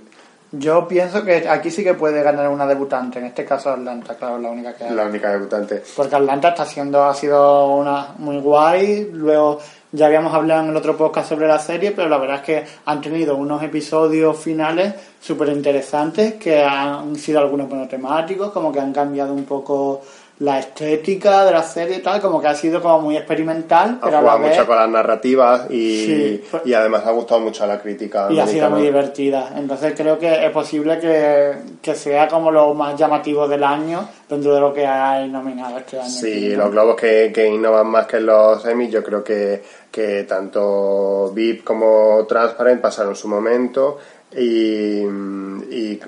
[0.55, 4.37] Yo pienso que aquí sí que puede ganar una debutante, en este caso Atlanta, claro,
[4.37, 4.93] la única que hay.
[4.93, 5.81] La única debutante.
[5.95, 9.09] Porque Atlanta está siendo, ha sido una muy guay.
[9.11, 9.59] Luego
[9.93, 12.65] ya habíamos hablado en el otro podcast sobre la serie, pero la verdad es que
[12.85, 18.91] han tenido unos episodios finales súper interesantes que han sido algunos monotemáticos, como que han
[18.91, 20.01] cambiado un poco
[20.39, 24.05] la estética de la serie y tal, como que ha sido como muy experimental, Ha
[24.05, 26.43] pero a la jugado vez mucho con las narrativas y, Sí.
[26.65, 28.27] y además ha gustado mucho a la crítica.
[28.31, 29.51] y ha sido muy divertida.
[29.55, 34.55] Entonces creo que es posible que, que sea como lo más llamativo del año dentro
[34.55, 36.09] de lo que hay nominado este año.
[36.09, 39.61] Sí, los globos que, que innovan más que los Emmy, yo creo que,
[39.91, 43.99] que tanto VIP como Transparent pasaron su momento
[44.35, 45.99] y, y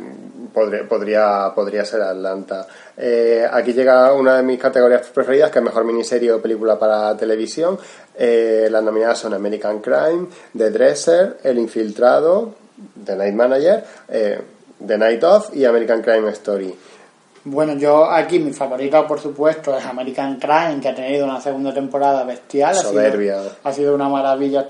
[0.55, 2.65] podría, podría, podría ser Atlanta.
[2.97, 7.15] Eh, aquí llega una de mis categorías preferidas, que es mejor miniserie o película para
[7.15, 7.77] televisión.
[8.17, 10.27] Eh, las nominadas son American Crime,
[10.57, 12.55] The Dresser, El Infiltrado,
[13.05, 14.41] The Night Manager, eh,
[14.87, 16.73] The Night Of y American Crime Story.
[17.47, 21.71] Bueno, yo aquí mi favorito, por supuesto, es American Crime, que ha tenido una segunda
[21.71, 22.71] temporada bestial.
[22.71, 23.37] Ha sido- Soberbia.
[23.63, 24.67] Ha sido, una maravilla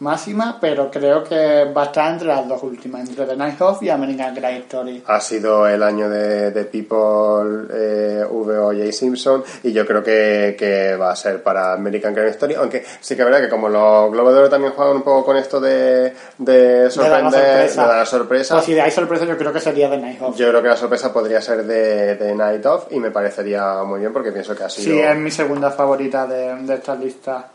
[0.00, 3.82] máxima, pero creo que va a estar entre las dos últimas, entre The Night Of
[3.82, 5.02] y American Crime Story.
[5.06, 8.92] Ha sido el año de, de People eh, V.O.J.
[8.92, 13.14] Simpson y yo creo que, que va a ser para American Crime Story, aunque sí
[13.14, 15.60] que es verdad que como los Globos de Oro también juegan un poco con esto
[15.60, 19.90] de, de sorprender, de dar la sorpresa, Pues si hay sorpresa, yo creo que sería
[19.90, 20.36] The Night Of.
[20.36, 24.00] yo creo que la sorpresa podría ser de, de Night Of y me parecería muy
[24.00, 24.94] bien porque pienso que ha sido...
[24.94, 27.48] Sí, es mi segunda favorita de, de esta lista.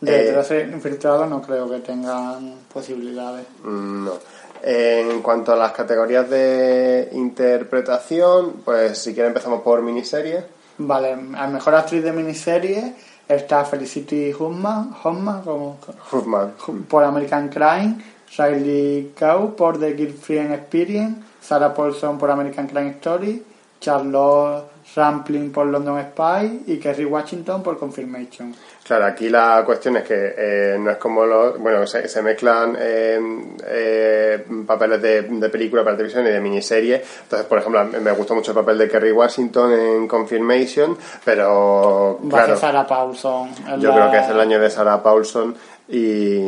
[0.00, 3.46] De Eh, 13 infiltrados no creo que tengan posibilidades.
[3.64, 4.12] Mm, No.
[4.60, 10.44] En cuanto a las categorías de interpretación, pues si quieren empezamos por miniseries.
[10.78, 12.94] Vale, a mejor actriz de miniserie
[13.28, 15.78] está Felicity Huffman, Huffman como,
[16.12, 16.54] Huffman.
[16.88, 17.98] por American Crime,
[18.36, 23.42] Riley Cow por The Girlfriend Experience, Sarah Paulson por American Crime Story,
[23.80, 24.64] Charlotte
[24.96, 28.54] Rampling por London Spy y Kerry Washington por Confirmation.
[28.84, 31.58] Claro, aquí la cuestión es que eh, no es como los.
[31.58, 33.20] Bueno, se, se mezclan eh,
[33.66, 37.02] eh, papeles de, de película para televisión y de miniserie.
[37.22, 42.18] Entonces, por ejemplo, me gustó mucho el papel de Kerry Washington en Confirmation, pero.
[42.24, 43.50] Va a ser Claro, Sarah Paulson.
[43.78, 45.54] yo la- creo que es el año de Sarah Paulson
[45.88, 46.38] y,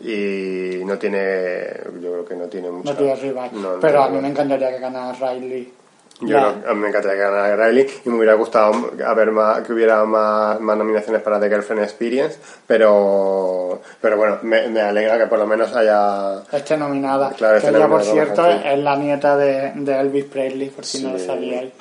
[0.00, 1.66] y no tiene.
[2.00, 2.92] Yo creo que no tiene mucho.
[2.92, 3.50] No tiene rival.
[3.52, 5.72] No, no pero a mí me encantaría que ganara Riley.
[6.20, 9.72] Yo a mí me encantaría que ganara Riley y me hubiera gustado haber más, que
[9.72, 15.26] hubiera más, más nominaciones para The Girlfriend Experience, pero, pero bueno, me, me alegra que
[15.26, 16.42] por lo menos haya...
[16.52, 17.30] Esté nominada.
[17.30, 21.02] Claro, que ella, por nominada cierto, es la nieta de, de Elvis Presley, por si
[21.02, 21.72] no lo sabíais.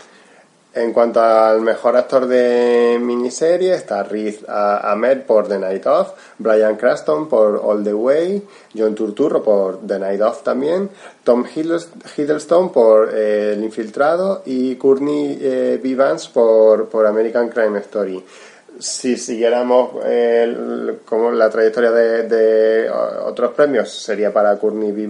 [0.76, 6.14] En cuanto al mejor actor de miniserie, está Riz ah, Ahmed por The Night Of,
[6.40, 8.42] Brian Cranston por All the Way,
[8.76, 10.90] John Turturro por The Night Of también,
[11.24, 15.96] Tom Hiddles- Hiddleston por eh, El Infiltrado y Courtney eh.
[15.96, 18.24] Vance por, por American Crime Story.
[18.80, 25.08] Si siguiéramos eh, como la trayectoria de, de otros premios, sería para Courtney B.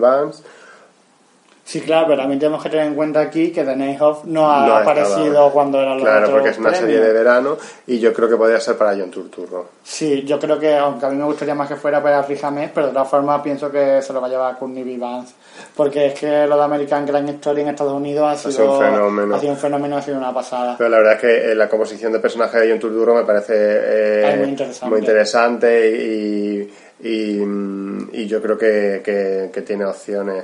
[1.65, 4.67] Sí, claro, pero también tenemos que tener en cuenta aquí que The Night no ha
[4.67, 5.51] No aparecido estaba.
[5.51, 6.89] cuando eran los Claro, porque es una premios.
[6.91, 7.57] serie de verano
[7.87, 9.69] y yo creo que podría ser para John Turturro.
[9.81, 12.71] Sí, yo creo que, aunque a mí me gustaría más que fuera para Riz Ahmed,
[12.75, 14.97] pero de todas formas pienso que se lo va a llevar Courtney B.
[14.97, 15.35] Vance.
[15.73, 18.79] Porque es que lo de American Crime Story en Estados Unidos ha sido, sido un
[18.85, 19.35] fenómeno.
[19.35, 20.75] Ha sido un fenómeno, ha sido una pasada.
[20.77, 23.53] Pero la verdad es que eh, la composición de personaje de John Turturro me parece
[23.55, 24.89] eh, muy interesante.
[24.91, 26.73] muy interesante y,
[27.07, 30.43] y, mm, y yo creo que, que- que tiene opciones.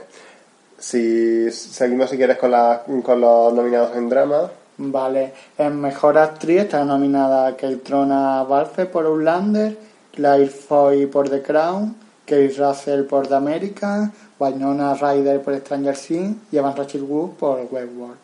[0.79, 4.49] Si seguimos, si quieres, con, la- con los nominados en drama.
[4.77, 9.77] Vale, en Mejor Actriz está nominada Keltrona Balfe por Outlander,
[10.13, 16.37] Claire Foy por The Crown, Kate Russell por The American, Winona Ryder por Stranger Things
[16.51, 18.15] y Evan Rachel Wood por Westworld.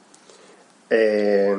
[0.89, 1.53] eh,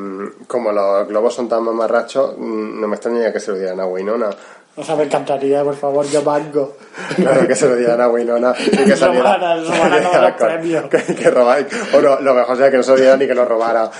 [0.47, 3.87] como los globos son tan mamarrachos, mm, no me extrañaría que se lo dieran a
[3.87, 4.31] Winona.
[4.79, 6.77] O sea, me encantaría, por favor, yo banco.
[7.17, 9.37] Claro que se lo dieran a Winona y que saliera.
[9.39, 10.85] Robara, robara todos los premios.
[10.91, 11.67] Que, que robara.
[11.95, 13.91] O no, lo mejor sería que no se lo dieran ni que lo robara.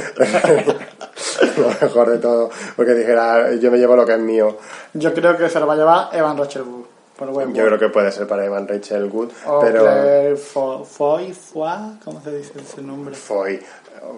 [1.57, 2.51] lo mejor de todo.
[2.77, 4.59] Porque dijera, yo me llevo lo que es mío.
[4.95, 6.85] Yo creo que se lo va a llevar Evan Rachel Wood
[7.17, 7.57] por Westworld.
[7.57, 11.99] Yo creo que puede ser para Evan Rachel Wood, O pero Claire Fo- Foy, Foy,
[12.05, 13.15] ¿cómo se dice ese nombre?
[13.15, 13.59] Foy.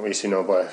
[0.07, 0.66] Y si no, pues.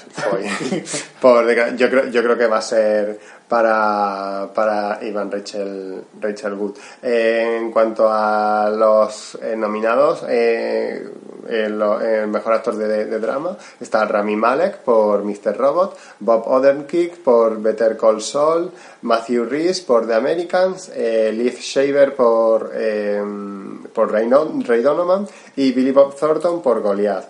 [1.22, 6.78] Por yo, creo, yo creo que va a ser para, para Ivan Rachel, Rachel Wood.
[7.02, 11.06] En cuanto a los eh, nominados, eh,
[11.48, 15.56] el, mejor actor de, drama está Rami Malek por Mr.
[15.56, 18.72] Robot, Bob Odenkirk por Better Call Saul,
[19.04, 23.24] Matthew Rhys por The Americans, eh, Liv Shaver por, eh,
[23.94, 27.26] por Ray, Ray Donovan y Billy Bob Thornton por Goliath.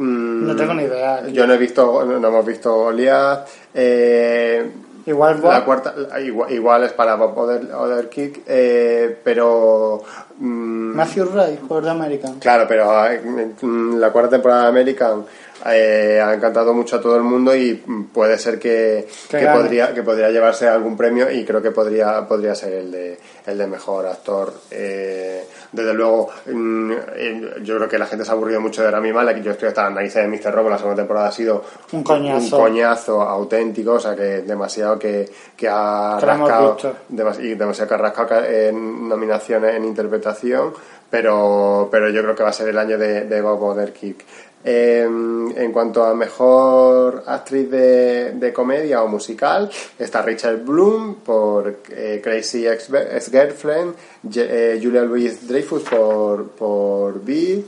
[0.00, 1.26] Mm, No tengo ni idea.
[1.28, 3.46] Yo no he visto, no hemos visto Goliath.
[3.74, 4.70] Eh,
[5.06, 5.52] Igual Bob.
[5.52, 10.02] la cuarta, la- igual, igual es para Bob Oder, Odenkirk, eh, pero
[10.38, 12.38] mm, Matthew Ray por The American.
[12.38, 13.20] Claro, pero eh,
[13.60, 15.24] mm, la cuarta temporada de American
[15.66, 19.92] eh, ha encantado mucho a todo el mundo y mm, puede ser que, Que podría
[19.94, 23.66] que podría llevarse algún premio y creo que podría podría ser el de el de
[23.66, 24.52] mejor actor.
[24.70, 28.90] Eh, desde luego, mm, eh, yo creo que la gente se ha aburrido mucho de
[28.90, 29.42] Rami Malek.
[29.42, 30.52] Yo estoy hasta la nariz de Mr.
[30.52, 30.68] Robo.
[30.70, 32.56] La segunda temporada ha sido Un coñazo.
[32.56, 36.96] un coñazo auténtico, o sea que demasiado que, que ha Que rascado visto.
[37.08, 40.72] demas- y demasiado que ha rascado en nominaciones en interpretación,
[41.08, 44.24] pero, pero yo creo que va a ser el año de, de Bob Odenkirk.
[44.62, 51.78] Eh, en cuanto a mejor actriz de, de comedia o musical, está Rachel Bloom por
[51.90, 53.94] eh, Crazy Ex-Girlfriend,
[54.36, 57.64] eh, Julia Louis Dreyfus por, por Beat,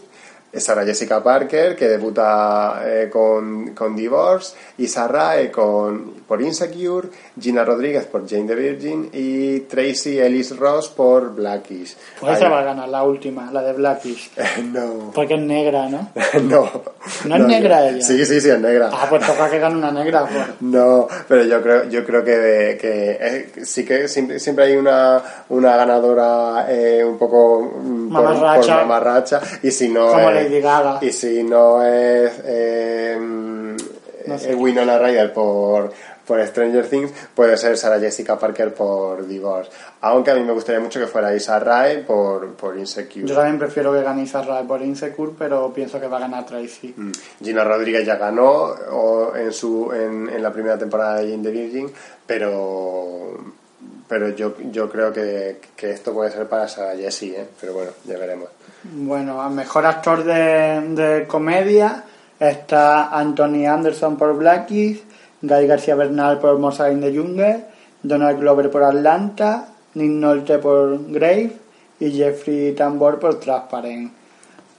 [0.60, 7.08] Sarah Jessica Parker, que debuta eh, con, con Divorce, Issa Rae con, por Insecure,
[7.40, 11.96] Gina Rodríguez por Jane the Virgin y Tracy Ellis Ross por Blackish.
[12.20, 14.30] Pues esa va a ganar la última, la de Blackish.
[14.72, 15.10] no.
[15.14, 16.10] Porque es negra, ¿no?
[16.42, 16.70] no.
[17.24, 18.02] ¿No es negra ella?
[18.02, 18.90] Sí, sí, sí, es negra.
[18.92, 20.26] Ah, pues toca que gane una negra.
[20.32, 20.46] Pues.
[20.60, 25.22] No, pero yo creo, yo creo que, que eh, sí que siempre, siempre hay una,
[25.50, 30.10] una ganadora eh, un poco mm, por, por mamarracha y si no
[30.44, 30.98] Lady Gaga.
[31.02, 33.18] y si no es eh,
[34.26, 34.52] No sé.
[34.52, 35.92] eh, Winona Ryder por
[36.26, 39.70] por Stranger Things puede ser Sarah Jessica Parker por Divorce
[40.02, 43.58] aunque a mí me gustaría mucho que fuera Issa Rae por, por Insecure Yo también
[43.58, 46.94] prefiero que gane Issa Rae por Insecure, pero pienso que va a ganar Tracy.
[46.96, 47.10] Mm.
[47.42, 48.50] Gina Rodríguez ya ganó
[48.92, 51.90] o en su en, en la primera temporada de Jane the Virgin,
[52.26, 53.36] pero
[54.08, 57.46] pero yo, yo creo que, que esto puede ser para Sarah Jessie, ¿eh?
[57.60, 58.48] pero bueno, ya veremos.
[58.84, 62.02] Bueno, al mejor actor de, de comedia
[62.40, 65.02] está Anthony Anderson por Blackies,
[65.40, 67.64] Guy García Bernal por Mozart in the Jungle,
[68.02, 71.52] Donald Glover por Atlanta, Nick Nolte por Grave
[72.00, 74.12] y Jeffrey Tambor por Transparent.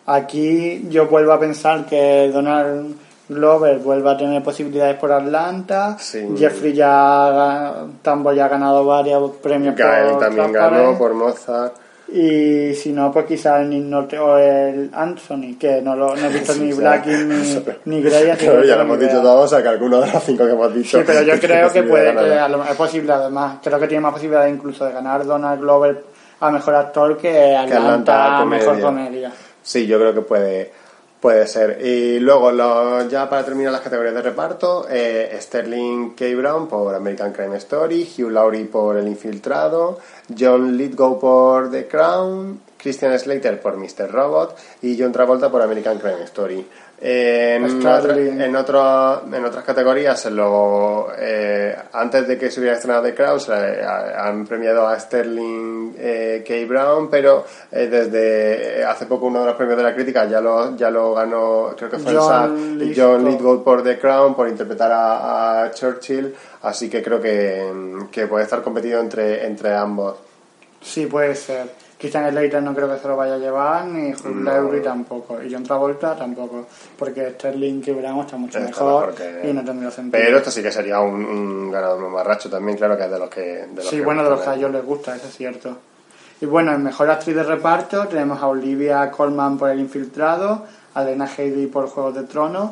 [0.06, 2.96] Aquí yo vuelvo a pensar que Donald
[3.30, 6.28] Glover vuelve a tener posibilidades por Atlanta, Sí.
[6.38, 10.54] Jeffrey ya Tambor ya ha ganado varios premios por también Transparent.
[10.54, 11.74] ganó por Mozart.
[12.16, 16.26] Y si no, pues quizás el Nick Nolte o el Anthony, que no, lo, no
[16.28, 16.78] he visto Sí, ni sí.
[16.78, 18.30] Blackie ni, ni Grey.
[18.30, 20.46] así Claro, que ya lo hemos dicho todos, o sea que alguno de los cinco
[20.46, 21.00] que hemos dicho.
[21.00, 23.58] Sí, pero yo creo que posibilidad puede de que a lo- es posible además.
[23.64, 26.04] Creo que tiene más posibilidades incluso de ganar Donald Glover
[26.40, 29.32] a mejor actor que Atlanta, Atlanta a mejor comedia.
[29.64, 30.72] Sí, yo creo que puede,
[31.24, 31.80] puede ser.
[31.82, 32.52] Y luego,
[33.08, 36.36] ya para terminar las categorías de reparto, eh, Sterling K.
[36.36, 40.00] Brown por American Crime Story, Hugh Laurie por El Infiltrado,
[40.38, 44.12] John Lithgow por The Crown, Christian Slater por Mr.
[44.12, 46.68] Robot y John Travolta por American Crime Story.
[47.06, 47.66] Eh, en,
[47.98, 48.16] otra-
[48.46, 53.40] en, otro- en otras categorías, lo, eh, antes de que se hubiera estrenado The Crown,
[53.52, 56.54] a- han premiado a Sterling eh, K.
[56.66, 60.40] Brown, pero eh, desde eh, hace poco uno de los premios de la crítica ya
[60.40, 63.06] lo, ya lo ganó, creo que fue el John Lithgow.
[63.12, 67.70] John Lithgow por The Crown, por interpretar a, a Churchill, así que creo que,
[68.12, 70.16] que puede estar competido entre, entre ambos.
[70.82, 71.83] Sí, puede ser.
[72.04, 74.52] Christian Slater no creo que se lo vaya a llevar, ni Hugh No.
[74.52, 76.66] Laurie tampoco, y John Travolta tampoco,
[77.00, 77.94] porque Sterling K.
[77.94, 80.22] Brown está mucho Está mejor, mejor que- y no tendría sentido.
[80.22, 83.30] Pero esto sí que sería un, un ganador mamarracho también, claro que es de los
[83.30, 83.42] que...
[83.42, 85.78] De los Sí, que bueno, de los que a ellos les gusta, eso es cierto.
[86.42, 91.04] Y bueno, en mejor actriz de reparto tenemos a Olivia Colman por El Infiltrado, a
[91.06, 92.72] Lena Headey por Juegos de Tronos,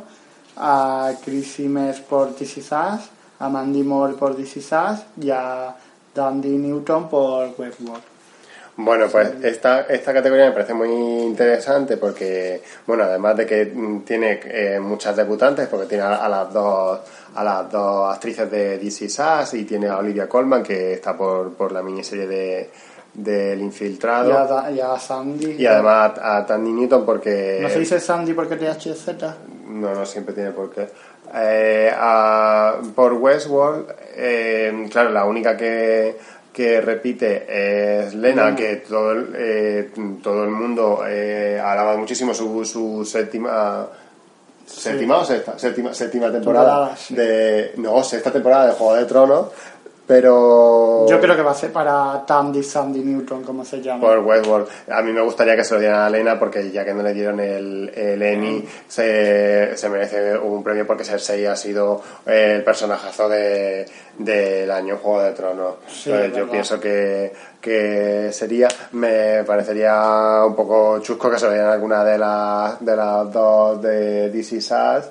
[0.58, 3.10] a Chris Simes por This Is Us,
[3.40, 5.74] a Mandy Moore por This Is Us y a
[6.14, 8.11] Dandy Newton por Westworld.
[8.78, 13.66] Bueno, pues esta, esta categoría me parece muy interesante porque, bueno, además de que
[14.06, 17.00] tiene eh, muchas debutantes, porque tiene a, a las dos
[17.36, 21.54] a las dos actrices de DC Sass y tiene a Olivia Colman que está por,
[21.54, 22.70] por la miniserie de
[23.14, 25.52] del Y a, infiltrado y a Sandy.
[25.60, 29.10] y además a Tandy Newton porque ¿No se dice Sandy porque THZ?
[29.68, 30.88] no, no siempre tiene por qué.
[31.34, 36.18] Eh, a- por Westworld, eh, claro, la única que,
[36.52, 39.92] que repite es Lena, que todo el, eh,
[40.22, 43.88] todo el mundo eh, alaba muchísimo su, su séptima.
[44.66, 45.58] ¿Séptima o sexta?
[45.58, 46.90] Séptima, séptima temporada.
[46.90, 47.16] Temporada, sí.
[47.16, 49.48] de No, sexta temporada de Juego de Tronos,
[50.12, 51.06] pero.
[51.08, 54.02] Yo creo que va a ser para Tandy Sandy Newton, como se llama.
[54.02, 54.68] por Westworld.
[54.90, 57.14] A mí me gustaría que se lo dieran a Lena porque ya que no le
[57.14, 63.30] dieron el, el Emmy, se, se merece un premio porque Cersei ha sido el personajazo
[63.30, 63.86] de,
[64.18, 65.76] del año Juego de Tronos.
[65.88, 67.32] Sí, Entonces, es yo pienso que,
[67.62, 72.96] que sería, me parecería un poco chusco que se lo dieran alguna de las, de
[72.98, 75.10] las dos de DC Sass.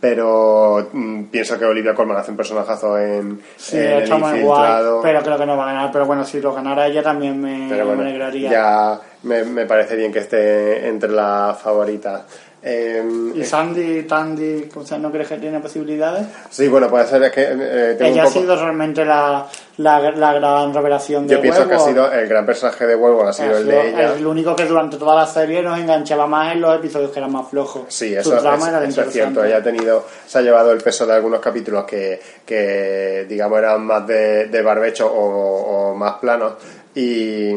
[0.00, 4.40] Pero mm, pienso que Olivia Colman hace un personajazo en, Sí, en El muy guay,
[4.40, 5.02] Infiltrado.
[5.02, 5.92] pero creo que no va a ganar.
[5.92, 8.50] Pero bueno, si lo ganara ella también me, Pero bueno, me alegraría.
[8.50, 12.22] ya me, me parece bien que esté entre las favoritas.
[12.62, 14.68] Eh, ¿Y Sandy, Tandy,
[15.00, 16.26] no crees que tiene posibilidades?
[16.50, 19.46] sí, bueno, puede ser es que eh, tengo Ella un ha poco- sido realmente la,
[19.78, 23.30] la, la gran revelación de Yo pienso que ha sido el gran personaje de Wolverine,
[23.30, 24.14] ha sido Ha el sido de ella.
[24.14, 27.32] el único que durante toda la serie nos enganchaba más en los episodios que eran
[27.32, 27.84] más flojos.
[27.88, 29.42] Sí, eso, es, era eso es cierto.
[29.42, 33.86] Ella ha tenido, se ha llevado el peso de algunos capítulos que, que digamos, eran
[33.86, 36.52] más de, de barbecho o, o más planos.
[36.94, 37.52] Y,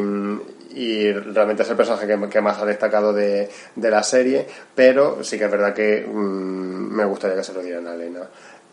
[0.74, 4.46] y realmente es el personaje que, que más ha destacado de, de la serie.
[4.74, 8.20] Pero sí que es verdad que mm, me gustaría que se lo dieran a Elena.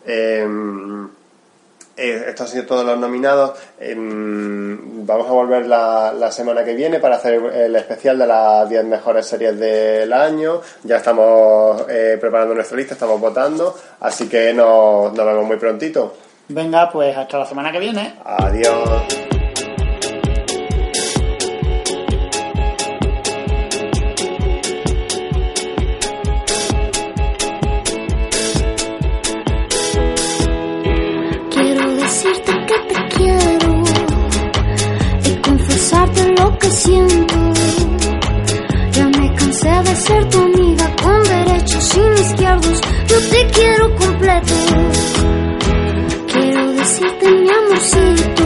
[0.06, 1.08] Em,
[1.94, 3.52] Eh, estos han sido todos los nominados.
[3.78, 8.66] Em, vamos a volver la, la semana que viene para hacer el especial de las
[8.68, 10.62] 10 mejores series del año.
[10.84, 16.16] Ya estamos eh, preparando nuestra lista, estamos votando, así que nos, nos vemos muy prontito.
[16.48, 18.18] Venga, pues hasta la semana que viene.
[18.24, 19.31] Adiós.
[36.84, 36.98] Ya
[39.06, 42.80] me cansé de ser tu amiga con derechos sin izquierdos.
[43.06, 44.52] Yo te quiero completo.
[46.32, 48.41] Quiero decirte mi amorcito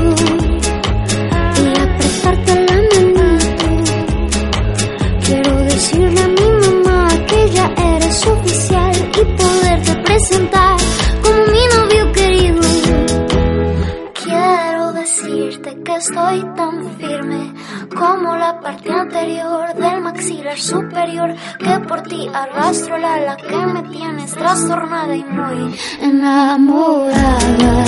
[20.56, 25.78] superior que por ti arrastro la ala que me tienes trastornada y muy.
[26.00, 27.84] Enamorada.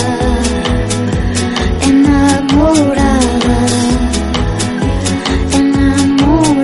[1.83, 3.59] Enamorada.
[5.55, 6.58] Enamorada.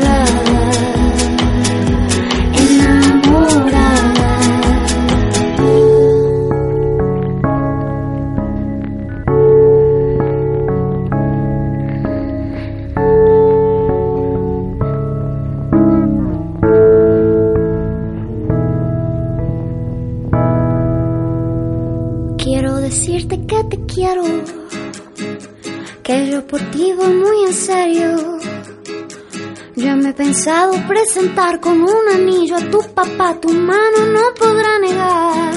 [31.15, 35.53] Presentar con un anillo a tu papá, tu mano no podrá negar.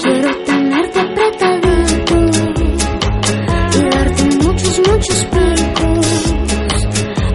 [0.00, 2.14] Quiero tenerte apretadito
[3.76, 6.34] y darte muchos, muchos picos.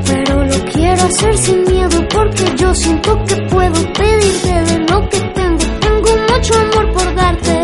[0.07, 5.19] Pero lo quiero hacer sin miedo porque yo siento que puedo pedirte de lo que
[5.19, 5.63] tengo.
[5.81, 7.63] Tengo mucho amor por darte.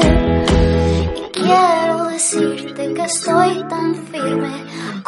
[1.16, 3.39] Y quiero decirte que estoy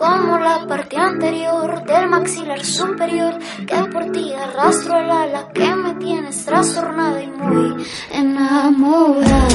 [0.01, 3.37] como la parte anterior del maxilar superior
[3.67, 9.51] que por ti arrastro el ala que me tienes trastornada y muy enamorada.